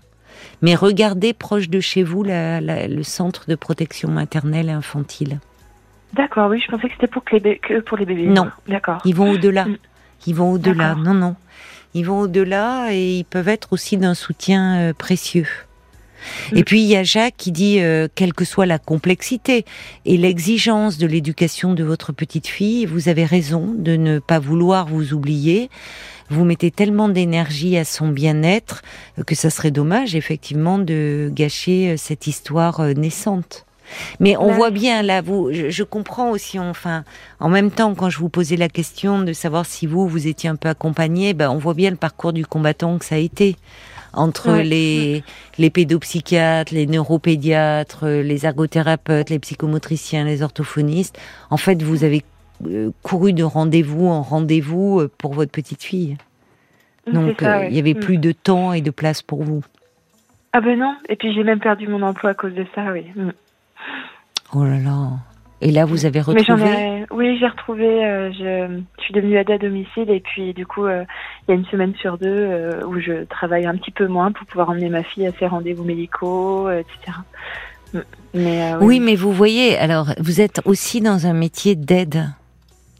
Mais 0.62 0.74
regardez 0.74 1.32
proche 1.32 1.68
de 1.68 1.80
chez 1.80 2.02
vous 2.02 2.22
la, 2.22 2.60
la, 2.60 2.86
le 2.88 3.02
centre 3.02 3.44
de 3.48 3.54
protection 3.54 4.10
maternelle 4.10 4.68
et 4.68 4.72
infantile. 4.72 5.40
D'accord, 6.14 6.50
oui, 6.50 6.62
je 6.64 6.70
pensais 6.70 6.88
que 6.88 6.94
c'était 6.94 7.08
pour, 7.08 7.24
que 7.24 7.36
les 7.36 7.58
que 7.58 7.80
pour 7.80 7.96
les 7.96 8.06
bébés. 8.06 8.26
Non, 8.26 8.48
d'accord. 8.68 9.00
Ils 9.04 9.14
vont 9.14 9.30
au-delà. 9.30 9.66
Ils 10.26 10.34
vont 10.34 10.52
au-delà. 10.52 10.94
Non, 10.94 11.14
non. 11.14 11.34
Ils 11.94 12.06
vont 12.06 12.20
au-delà 12.20 12.88
et 12.92 13.18
ils 13.18 13.24
peuvent 13.24 13.48
être 13.48 13.72
aussi 13.72 13.96
d'un 13.96 14.14
soutien 14.14 14.76
euh, 14.78 14.92
précieux. 14.92 15.48
Et 16.54 16.64
puis 16.64 16.80
il 16.80 16.86
y 16.86 16.96
a 16.96 17.02
Jacques 17.02 17.34
qui 17.36 17.52
dit, 17.52 17.80
euh, 17.80 18.08
quelle 18.14 18.32
que 18.32 18.44
soit 18.44 18.66
la 18.66 18.78
complexité 18.78 19.64
et 20.06 20.16
l'exigence 20.16 20.98
de 20.98 21.06
l'éducation 21.06 21.74
de 21.74 21.84
votre 21.84 22.12
petite 22.12 22.46
fille, 22.46 22.86
vous 22.86 23.08
avez 23.08 23.24
raison 23.24 23.74
de 23.76 23.96
ne 23.96 24.18
pas 24.18 24.38
vouloir 24.38 24.86
vous 24.86 25.12
oublier. 25.12 25.68
Vous 26.30 26.44
mettez 26.44 26.70
tellement 26.70 27.08
d'énergie 27.08 27.76
à 27.76 27.84
son 27.84 28.08
bien-être 28.08 28.82
que 29.26 29.34
ça 29.34 29.50
serait 29.50 29.70
dommage 29.70 30.14
effectivement 30.14 30.78
de 30.78 31.30
gâcher 31.32 31.90
euh, 31.90 31.96
cette 31.96 32.26
histoire 32.26 32.80
euh, 32.80 32.92
naissante. 32.94 33.66
Mais 34.18 34.34
on 34.38 34.46
Ouais. 34.48 34.54
voit 34.54 34.70
bien 34.70 35.02
là, 35.02 35.20
vous, 35.20 35.50
je, 35.52 35.68
je 35.68 35.82
comprends 35.82 36.30
aussi, 36.30 36.58
enfin, 36.58 37.04
en 37.38 37.50
même 37.50 37.70
temps, 37.70 37.94
quand 37.94 38.08
je 38.08 38.18
vous 38.18 38.30
posais 38.30 38.56
la 38.56 38.70
question 38.70 39.20
de 39.20 39.34
savoir 39.34 39.66
si 39.66 39.86
vous, 39.86 40.08
vous 40.08 40.26
étiez 40.26 40.48
un 40.48 40.56
peu 40.56 40.70
accompagné, 40.70 41.34
ben, 41.34 41.50
on 41.50 41.58
voit 41.58 41.74
bien 41.74 41.90
le 41.90 41.96
parcours 41.96 42.32
du 42.32 42.46
combattant 42.46 42.96
que 42.96 43.04
ça 43.04 43.16
a 43.16 43.18
été 43.18 43.56
entre 44.14 44.50
Ouais. 44.50 44.64
les, 44.64 45.24
les 45.58 45.68
pédopsychiatres, 45.70 46.72
les 46.72 46.86
neuropédiatres, 46.86 48.06
les 48.06 48.46
ergothérapeutes, 48.46 49.28
les 49.28 49.38
psychomotriciens, 49.38 50.24
les 50.24 50.40
orthophonistes. 50.42 51.18
En 51.50 51.56
fait, 51.58 51.82
vous 51.82 52.04
avez 52.04 52.18
euh, 52.18 52.33
couru 53.02 53.32
de 53.32 53.42
rendez-vous 53.44 54.06
en 54.08 54.22
rendez-vous 54.22 55.00
euh, 55.00 55.10
pour 55.18 55.34
votre 55.34 55.50
petite 55.52 55.82
fille. 55.82 56.16
Donc, 57.12 57.34
C'est 57.38 57.44
ça, 57.44 57.56
euh, 57.56 57.60
ouais. 57.60 57.68
il 57.70 57.76
y 57.76 57.78
avait 57.80 57.94
Mm. 57.94 58.00
plus 58.00 58.18
de 58.18 58.32
temps 58.32 58.72
et 58.72 58.80
de 58.80 58.90
place 58.90 59.22
pour 59.22 59.42
vous. 59.42 59.62
Ah 60.52 60.60
ben 60.60 60.78
non, 60.78 60.94
et 61.08 61.16
puis 61.16 61.34
j'ai 61.34 61.42
même 61.44 61.60
perdu 61.60 61.88
mon 61.88 62.00
emploi 62.02 62.30
à 62.30 62.34
cause 62.34 62.54
de 62.54 62.64
ça, 62.74 62.92
oui. 62.92 63.04
Mm. 63.16 63.30
Oh 64.54 64.64
là 64.64 64.78
là. 64.78 65.10
Et 65.60 65.70
là, 65.70 65.84
vous 65.84 66.04
avez 66.06 66.20
retrouvé. 66.20 66.62
ai... 66.64 67.06
Oui, 67.10 67.38
j'ai 67.38 67.46
retrouvé, 67.46 68.04
euh, 68.04 68.30
je... 68.32 68.80
je 68.98 69.02
suis 69.02 69.14
devenue 69.14 69.36
aide 69.36 69.50
à 69.50 69.58
domicile 69.58 70.10
et 70.10 70.20
puis 70.20 70.52
du 70.52 70.66
coup, 70.66 70.84
euh, 70.84 71.04
il 71.48 71.50
y 71.50 71.54
a 71.54 71.58
une 71.58 71.64
semaine 71.66 71.94
sur 71.96 72.18
deux 72.18 72.26
euh, 72.28 72.84
où 72.86 73.00
je 73.00 73.24
travaille 73.24 73.66
un 73.66 73.76
petit 73.76 73.90
peu 73.90 74.06
moins 74.06 74.30
pour 74.32 74.46
pouvoir 74.46 74.70
emmener 74.70 74.88
ma 74.90 75.02
fille 75.02 75.26
à 75.26 75.32
ses 75.32 75.46
rendez-vous 75.46 75.84
médicaux, 75.84 76.68
euh, 76.68 76.80
etc. 76.80 77.18
Mm. 77.94 77.98
Mais, 78.34 78.72
euh, 78.74 78.78
Oui, 78.80 79.00
mais 79.00 79.14
vous 79.16 79.32
voyez, 79.32 79.76
alors, 79.78 80.08
vous 80.18 80.40
êtes 80.40 80.60
aussi 80.66 81.00
dans 81.00 81.26
un 81.26 81.32
métier 81.34 81.76
d'aide. 81.76 82.24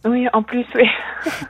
Oui, 0.07 0.27
en 0.33 0.43
plus, 0.43 0.65
oui. 0.75 0.85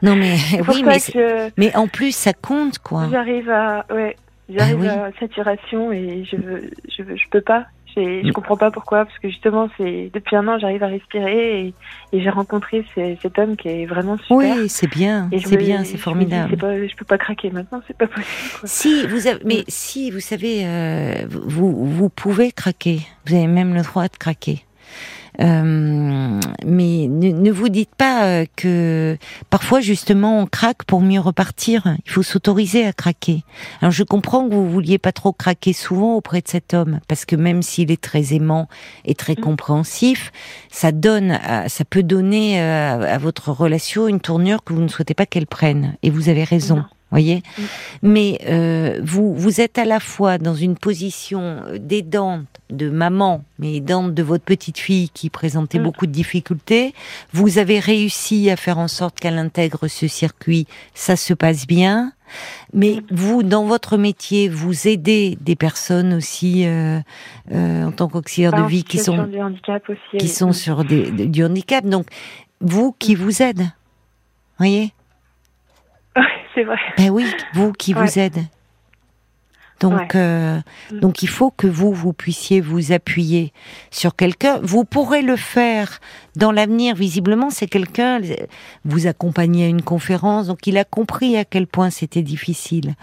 Non, 0.02 0.16
mais 0.16 0.36
oui, 0.68 0.82
mais, 0.84 0.98
je- 0.98 1.50
mais 1.56 1.74
en 1.76 1.88
plus, 1.88 2.12
ça 2.14 2.32
compte, 2.32 2.78
quoi. 2.78 3.08
j'arrive 3.10 3.50
à, 3.50 3.84
ouais, 3.92 4.16
j'arrive 4.48 4.80
oui. 4.80 4.88
à 4.88 5.10
saturation 5.18 5.90
et 5.92 6.24
je 6.30 6.36
veux, 6.36 6.70
je 6.96 7.02
veux, 7.02 7.16
je 7.16 7.24
peux 7.30 7.40
pas. 7.40 7.66
Je 7.96 8.26
Mm. 8.28 8.32
comprends 8.32 8.56
pas 8.56 8.72
pourquoi, 8.72 9.04
parce 9.04 9.16
que 9.20 9.28
justement, 9.28 9.68
c'est 9.78 10.10
depuis 10.12 10.34
un 10.34 10.48
an, 10.48 10.58
j'arrive 10.58 10.82
à 10.82 10.88
respirer 10.88 11.60
et, 11.66 11.74
et 12.12 12.20
j'ai 12.20 12.28
rencontré 12.28 12.84
ce- 12.92 13.14
cet 13.22 13.38
homme 13.38 13.56
qui 13.56 13.68
est 13.68 13.86
vraiment 13.86 14.16
super. 14.18 14.36
Oui, 14.36 14.68
c'est 14.68 14.88
bien, 14.90 15.28
Et 15.30 15.38
je 15.38 15.46
c'est 15.46 15.56
bien, 15.56 15.78
je 15.78 15.84
c'est 15.84 15.92
me 15.92 15.96
dis, 15.96 16.02
formidable. 16.02 16.48
c'est 16.50 16.60
pas, 16.60 16.86
je 16.88 16.96
peux 16.96 17.04
pas 17.04 17.18
craquer 17.18 17.50
maintenant, 17.50 17.82
c'est 17.86 17.96
pas 17.96 18.08
possible. 18.08 18.26
Quoi. 18.58 18.68
Si 18.68 19.06
vous 19.06 19.28
avez, 19.28 19.38
mais 19.44 19.58
Mm. 19.60 19.64
si 19.68 20.10
vous 20.10 20.18
savez, 20.18 20.62
euh, 20.66 21.24
vous 21.30 21.86
vous 21.86 22.08
pouvez 22.08 22.50
craquer. 22.50 22.98
Vous 23.26 23.36
avez 23.36 23.46
même 23.46 23.74
le 23.74 23.82
droit 23.82 24.08
de 24.08 24.16
craquer. 24.18 24.64
Euh, 25.40 26.40
mais 26.64 27.08
ne, 27.08 27.32
ne 27.32 27.50
vous 27.50 27.68
dites 27.68 27.94
pas 27.96 28.24
euh, 28.24 28.44
que 28.56 29.18
parfois 29.50 29.80
justement 29.80 30.40
on 30.40 30.46
craque 30.46 30.84
pour 30.84 31.00
mieux 31.00 31.20
repartir. 31.20 31.96
Il 32.06 32.10
faut 32.10 32.22
s'autoriser 32.22 32.86
à 32.86 32.92
craquer. 32.92 33.44
Alors 33.80 33.90
je 33.92 34.04
comprends 34.04 34.48
que 34.48 34.54
vous 34.54 34.70
vouliez 34.70 34.98
pas 34.98 35.12
trop 35.12 35.32
craquer 35.32 35.72
souvent 35.72 36.14
auprès 36.14 36.40
de 36.40 36.48
cet 36.48 36.72
homme 36.72 37.00
parce 37.08 37.24
que 37.24 37.36
même 37.36 37.62
s'il 37.62 37.90
est 37.90 38.00
très 38.00 38.32
aimant 38.34 38.68
et 39.04 39.14
très 39.14 39.34
Mm. 39.34 39.40
compréhensif, 39.40 40.32
ça 40.70 40.92
donne, 40.92 41.38
ça 41.66 41.84
peut 41.84 42.02
donner 42.02 42.60
euh, 42.60 43.02
à, 43.02 43.14
à 43.14 43.18
votre 43.18 43.50
relation 43.50 44.06
une 44.08 44.20
tournure 44.20 44.62
que 44.64 44.72
vous 44.72 44.80
ne 44.80 44.88
souhaitez 44.88 45.14
pas 45.14 45.26
qu'elle 45.26 45.46
prenne. 45.46 45.96
Et 46.02 46.10
vous 46.10 46.28
avez 46.28 46.44
raison. 46.44 46.76
Non. 46.76 46.84
Voyez, 47.14 47.42
Mm. 47.58 47.62
mais 48.02 48.38
euh, 48.48 49.00
vous 49.04 49.34
vous 49.36 49.60
êtes 49.60 49.78
à 49.78 49.84
la 49.84 50.00
fois 50.00 50.36
dans 50.38 50.56
une 50.56 50.76
position 50.76 51.62
d'aidante 51.78 52.46
de 52.70 52.90
maman, 52.90 53.44
mais 53.60 53.76
aidante 53.76 54.14
de 54.14 54.22
votre 54.24 54.42
petite 54.42 54.78
fille 54.78 55.10
qui 55.10 55.30
présentait 55.30 55.78
Mm. 55.78 55.84
beaucoup 55.84 56.06
de 56.06 56.10
difficultés. 56.12 56.92
Vous 57.32 57.58
avez 57.58 57.78
réussi 57.78 58.50
à 58.50 58.56
faire 58.56 58.78
en 58.78 58.88
sorte 58.88 59.20
qu'elle 59.20 59.38
intègre 59.38 59.86
ce 59.86 60.08
circuit, 60.08 60.66
ça 60.94 61.14
se 61.14 61.34
passe 61.34 61.68
bien. 61.68 62.12
Mais 62.72 62.96
Mm. 62.96 63.14
vous, 63.14 63.42
dans 63.44 63.64
votre 63.64 63.96
métier, 63.96 64.48
vous 64.48 64.88
aidez 64.88 65.38
des 65.40 65.54
personnes 65.54 66.14
aussi 66.14 66.66
euh, 66.66 66.98
euh, 67.52 67.84
en 67.84 67.92
tant 67.92 68.08
qu'auxiliaire 68.08 68.54
de 68.54 68.66
vie 68.66 68.82
qui 68.82 68.98
sont 68.98 69.16
aussi. 69.20 70.00
qui 70.18 70.24
oui. 70.24 70.28
sont 70.28 70.52
sur 70.52 70.84
des, 70.84 71.12
du 71.12 71.44
handicap. 71.44 71.84
Donc 71.86 72.06
vous 72.60 72.92
qui 72.98 73.14
vous 73.14 73.40
aide, 73.40 73.62
voyez. 74.58 74.92
C'est 76.54 76.64
vrai. 76.64 76.78
Ben 76.98 77.10
oui, 77.10 77.26
vous 77.54 77.72
qui 77.72 77.92
vous 77.92 78.18
aide. 78.18 78.38
Donc, 79.80 79.92
Ouais. 79.98 80.08
euh, 80.14 80.60
Mm. 80.92 81.00
donc 81.00 81.22
il 81.24 81.28
faut 81.28 81.50
que 81.50 81.66
vous 81.66 81.92
vous 81.92 82.12
puissiez 82.12 82.60
vous 82.60 82.92
appuyer 82.92 83.52
sur 83.90 84.14
quelqu'un. 84.14 84.60
Vous 84.62 84.84
pourrez 84.84 85.20
le 85.20 85.34
faire 85.36 86.00
dans 86.36 86.52
l'avenir. 86.52 86.94
Visiblement, 86.94 87.50
c'est 87.50 87.66
quelqu'un. 87.66 88.20
Vous 88.84 89.08
accompagnez 89.08 89.64
à 89.64 89.68
une 89.68 89.82
conférence, 89.82 90.46
donc 90.46 90.66
il 90.68 90.78
a 90.78 90.84
compris 90.84 91.36
à 91.36 91.44
quel 91.44 91.66
point 91.66 91.90
c'était 91.90 92.22
difficile 92.22 92.94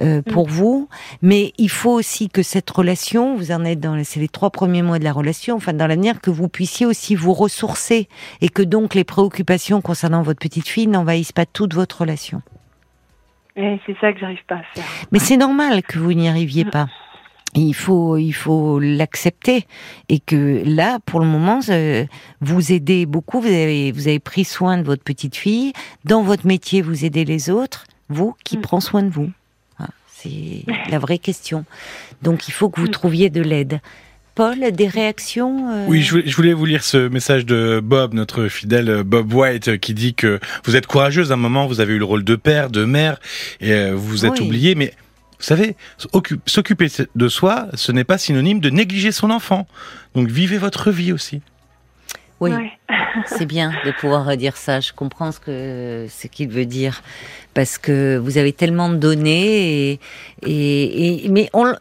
euh, 0.00 0.22
pour 0.22 0.48
vous. 0.48 0.88
Mais 1.20 1.52
il 1.58 1.68
faut 1.68 1.92
aussi 1.92 2.30
que 2.30 2.42
cette 2.42 2.70
relation, 2.70 3.36
vous 3.36 3.52
en 3.52 3.62
êtes 3.64 3.78
dans, 3.80 4.02
c'est 4.02 4.18
les 4.18 4.28
trois 4.28 4.50
premiers 4.50 4.82
mois 4.82 4.98
de 4.98 5.04
la 5.04 5.12
relation, 5.12 5.56
enfin 5.56 5.74
dans 5.74 5.86
l'avenir, 5.86 6.22
que 6.22 6.30
vous 6.30 6.48
puissiez 6.48 6.86
aussi 6.86 7.14
vous 7.14 7.34
ressourcer 7.34 8.08
et 8.40 8.48
que 8.48 8.62
donc 8.62 8.94
les 8.94 9.04
préoccupations 9.04 9.82
concernant 9.82 10.22
votre 10.22 10.40
petite 10.40 10.66
fille 10.68 10.86
n'envahissent 10.86 11.32
pas 11.32 11.46
toute 11.46 11.74
votre 11.74 12.00
relation. 12.00 12.40
Et 13.56 13.78
c'est 13.86 13.96
ça 14.00 14.12
que 14.12 14.18
j'arrive 14.18 14.44
pas 14.48 14.56
à 14.56 14.62
faire. 14.74 14.84
Mais 15.12 15.18
c'est 15.18 15.36
normal 15.36 15.82
que 15.82 15.98
vous 15.98 16.12
n'y 16.12 16.28
arriviez 16.28 16.64
pas. 16.64 16.88
Il 17.56 17.72
faut, 17.74 18.16
il 18.16 18.32
faut 18.32 18.80
l'accepter 18.80 19.64
et 20.08 20.18
que 20.18 20.62
là, 20.66 20.98
pour 21.06 21.20
le 21.20 21.26
moment, 21.26 21.60
euh, 21.68 22.04
vous 22.40 22.72
aidez 22.72 23.06
beaucoup. 23.06 23.40
Vous 23.40 23.46
avez, 23.46 23.92
vous 23.92 24.08
avez 24.08 24.18
pris 24.18 24.44
soin 24.44 24.76
de 24.76 24.82
votre 24.82 25.04
petite 25.04 25.36
fille. 25.36 25.72
Dans 26.04 26.22
votre 26.22 26.46
métier, 26.48 26.82
vous 26.82 27.04
aidez 27.04 27.24
les 27.24 27.50
autres. 27.50 27.86
Vous, 28.08 28.34
qui 28.44 28.58
Mm. 28.58 28.60
prend 28.62 28.80
soin 28.80 29.02
de 29.04 29.08
vous 29.10 29.30
Voilà, 29.78 29.92
C'est 30.08 30.64
la 30.90 30.98
vraie 30.98 31.18
question. 31.18 31.64
Donc, 32.22 32.48
il 32.48 32.52
faut 32.52 32.68
que 32.70 32.80
vous 32.80 32.88
Mm. 32.88 32.90
trouviez 32.90 33.30
de 33.30 33.40
l'aide. 33.40 33.80
Paul, 34.34 34.58
des 34.72 34.88
réactions 34.88 35.70
euh, 35.72 35.84
Oui, 35.86 36.02
je 36.02 36.34
voulais, 36.36 36.52
vous 36.54 36.64
lire 36.64 36.82
ce 36.82 37.08
message 37.08 37.46
de 37.46 37.80
Bob, 37.82 38.14
notre 38.14 38.48
fidèle 38.48 39.02
Bob 39.04 39.32
White, 39.32 39.78
qui 39.78 39.94
dit 39.94 40.14
que 40.14 40.40
vous 40.64 40.74
êtes 40.74 40.86
courageuse. 40.88 41.30
À 41.30 41.34
un 41.34 41.38
moment, 41.38 41.66
vous 41.66 41.80
avez 41.80 41.94
eu 41.94 41.98
le 41.98 42.04
rôle 42.04 42.24
de 42.24 42.34
père, 42.34 42.68
de 42.70 42.84
mère, 42.84 43.20
et 43.60 43.72
euh, 43.72 43.92
vous 43.94 44.06
vous 44.08 44.26
êtes 44.26 44.40
Oui. 44.40 44.46
oublié. 44.46 44.74
Mais 44.74 44.92
vous 45.38 45.44
savez, 45.44 45.76
occu- 46.12 46.38
s'occuper 46.46 46.88
de 47.14 47.28
soi, 47.28 47.68
ce 47.74 47.92
n'est 47.92 48.02
pas 48.04 48.18
synonyme 48.18 48.58
de 48.60 48.70
négliger 48.70 49.12
son 49.12 49.30
enfant. 49.30 49.68
Donc 50.16 50.28
vivez 50.28 50.58
votre 50.58 50.90
vie 50.90 51.12
aussi. 51.12 51.40
Oui. 52.40 52.50
Ouais. 52.50 52.72
C'est 53.26 53.46
bien 53.46 53.72
de 53.84 53.90
pouvoir 53.92 54.36
dire 54.36 54.56
ça. 54.56 54.80
Je 54.80 54.92
comprends 54.92 55.30
ce 55.32 55.40
que 55.40 56.06
ce 56.10 56.26
qu'il 56.26 56.48
veut 56.48 56.66
dire 56.66 57.02
parce 57.54 57.78
que 57.78 58.16
vous 58.16 58.36
avez 58.38 58.52
tellement 58.52 58.88
donné 58.88 59.92
et, 59.92 60.00
et, 60.44 61.24
et- 61.24 61.28
mais 61.28 61.48
on, 61.52 61.72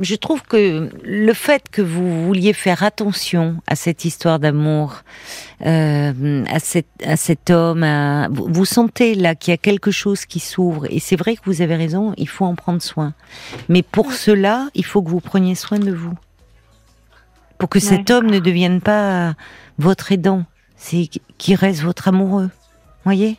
je- 0.00 0.14
trouve 0.14 0.42
que 0.42 0.88
le 1.04 1.32
fait 1.34 1.64
que 1.70 1.82
vous 1.82 2.24
vouliez 2.26 2.54
faire 2.54 2.82
attention 2.82 3.56
à 3.66 3.76
cette 3.76 4.06
histoire 4.06 4.38
d'amour, 4.38 5.02
euh, 5.66 6.44
à 6.50 6.58
cet 6.58 6.86
à 7.04 7.16
cet 7.16 7.50
homme, 7.50 7.82
à- 7.82 8.28
vous, 8.30 8.46
vous 8.48 8.64
sentez 8.64 9.14
là 9.14 9.34
qu'il 9.34 9.50
y 9.50 9.54
a 9.54 9.58
quelque 9.58 9.90
chose 9.90 10.24
qui 10.24 10.40
s'ouvre 10.40 10.86
et 10.90 10.98
c'est 11.00 11.16
vrai 11.16 11.36
que 11.36 11.42
vous 11.44 11.60
avez 11.60 11.76
raison. 11.76 12.14
Il 12.16 12.28
faut 12.28 12.46
en 12.46 12.54
prendre 12.54 12.80
soin. 12.80 13.12
Mais 13.68 13.82
pour 13.82 14.12
cela, 14.12 14.68
il 14.74 14.84
faut 14.84 15.02
que 15.02 15.10
vous 15.10 15.20
preniez 15.20 15.54
soin 15.54 15.78
de 15.78 15.92
vous 15.92 16.14
pour 17.58 17.68
que 17.68 17.78
cet 17.80 18.10
homme 18.10 18.26
ne 18.30 18.40
devienne 18.40 18.80
pas 18.80 19.34
votre 19.78 20.10
aidant, 20.10 20.44
c'est 20.82 21.08
qui 21.38 21.54
reste 21.54 21.82
votre 21.82 22.08
amoureux. 22.08 22.50
Voyez? 23.04 23.38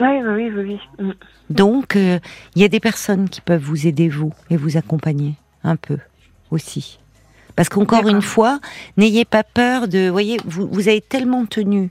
Oui, 0.00 0.20
oui, 0.26 0.50
oui. 0.50 0.80
Mm. 0.98 1.12
Donc, 1.50 1.94
euh, 1.94 2.18
il 2.56 2.62
y 2.62 2.64
a 2.64 2.68
des 2.68 2.80
personnes 2.80 3.28
qui 3.28 3.40
peuvent 3.40 3.62
vous 3.62 3.86
aider, 3.86 4.08
vous, 4.08 4.32
et 4.50 4.56
vous 4.56 4.76
accompagner 4.76 5.34
un 5.62 5.76
peu. 5.76 5.98
aussi. 6.50 6.98
Parce 7.54 7.68
qu'encore 7.68 8.08
une 8.08 8.22
fois, 8.22 8.60
n'ayez 8.96 9.24
pas 9.24 9.44
peur 9.44 9.86
de. 9.86 10.08
Voyez, 10.08 10.38
vous, 10.44 10.68
vous 10.70 10.88
avez 10.88 11.00
tellement 11.00 11.46
tenu, 11.46 11.90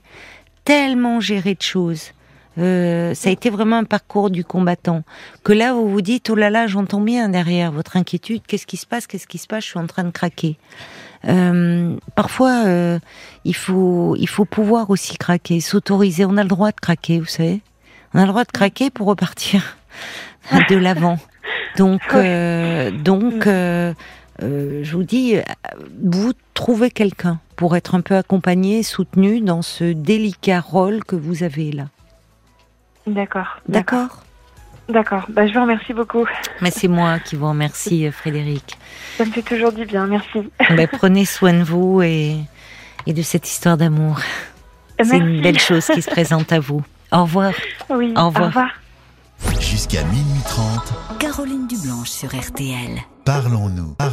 tellement 0.64 1.20
géré 1.20 1.54
de 1.54 1.62
choses. 1.62 2.12
Euh, 2.58 3.14
ça 3.14 3.30
a 3.30 3.32
été 3.32 3.48
vraiment 3.48 3.78
un 3.78 3.84
parcours 3.84 4.30
du 4.30 4.44
combattant. 4.44 5.02
Que 5.44 5.52
là, 5.52 5.72
vous 5.72 5.88
vous 5.88 6.02
dites, 6.02 6.28
oh 6.28 6.34
là 6.34 6.50
là, 6.50 6.66
j'entends 6.66 7.00
bien 7.00 7.28
derrière 7.30 7.72
votre 7.72 7.96
inquiétude, 7.96 8.42
qu'est-ce 8.46 8.66
qui 8.66 8.76
se 8.76 8.86
passe, 8.86 9.06
qu'est-ce 9.06 9.26
qui 9.26 9.38
se 9.38 9.46
passe, 9.46 9.64
je 9.64 9.70
suis 9.70 9.78
en 9.78 9.86
train 9.86 10.04
de 10.04 10.10
craquer. 10.10 10.58
Euh, 11.28 11.96
parfois, 12.14 12.64
euh, 12.66 12.98
il, 13.44 13.54
faut, 13.54 14.16
il 14.18 14.28
faut 14.28 14.44
pouvoir 14.44 14.90
aussi 14.90 15.16
craquer, 15.16 15.60
s'autoriser. 15.60 16.24
On 16.24 16.36
a 16.36 16.42
le 16.42 16.48
droit 16.48 16.70
de 16.70 16.80
craquer, 16.80 17.20
vous 17.20 17.26
savez. 17.26 17.60
On 18.14 18.18
a 18.18 18.22
le 18.22 18.28
droit 18.28 18.44
de 18.44 18.50
craquer 18.50 18.90
pour 18.90 19.06
repartir 19.06 19.76
de 20.70 20.76
l'avant. 20.76 21.18
Donc, 21.76 22.02
euh, 22.14 22.90
donc 22.90 23.46
euh, 23.46 23.94
je 24.40 24.92
vous 24.92 25.04
dis, 25.04 25.36
vous 26.02 26.32
trouvez 26.54 26.90
quelqu'un 26.90 27.38
pour 27.56 27.76
être 27.76 27.94
un 27.94 28.00
peu 28.00 28.16
accompagné, 28.16 28.82
soutenu 28.82 29.40
dans 29.40 29.62
ce 29.62 29.92
délicat 29.92 30.60
rôle 30.60 31.04
que 31.04 31.16
vous 31.16 31.42
avez 31.42 31.72
là. 31.72 31.86
D'accord. 33.06 33.60
D'accord? 33.68 34.24
D'accord. 34.92 35.24
Bah, 35.28 35.46
je 35.46 35.54
vous 35.54 35.60
remercie 35.62 35.92
beaucoup. 35.94 36.26
Mais 36.60 36.70
c'est 36.70 36.88
moi 36.88 37.18
qui 37.18 37.36
vous 37.36 37.48
remercie, 37.48 38.10
Frédéric. 38.12 38.76
Ça 39.16 39.24
me 39.24 39.30
fait 39.30 39.42
toujours 39.42 39.72
du 39.72 39.84
bien. 39.86 40.06
Merci. 40.06 40.50
Bah, 40.76 40.86
prenez 40.86 41.24
soin 41.24 41.54
de 41.54 41.62
vous 41.62 42.02
et, 42.02 42.36
et 43.06 43.12
de 43.12 43.22
cette 43.22 43.48
histoire 43.48 43.76
d'amour. 43.76 44.20
C'est 45.02 45.16
une 45.16 45.40
belle 45.40 45.58
chose 45.58 45.86
qui 45.86 46.02
se 46.02 46.10
présente 46.16 46.52
à 46.52 46.60
vous. 46.60 46.82
Au 47.10 47.22
revoir. 47.22 47.52
Oui. 47.90 48.12
Au 48.16 48.26
revoir. 48.26 48.42
Au 48.44 48.46
revoir. 48.48 48.70
Jusqu'à 49.60 50.04
minuit 50.04 50.40
30, 50.44 51.18
Caroline 51.18 51.66
Dublanche 51.66 52.10
sur 52.10 52.28
RTL. 52.28 53.00
parlons-nous. 53.24 53.94
Parlons 53.94 54.10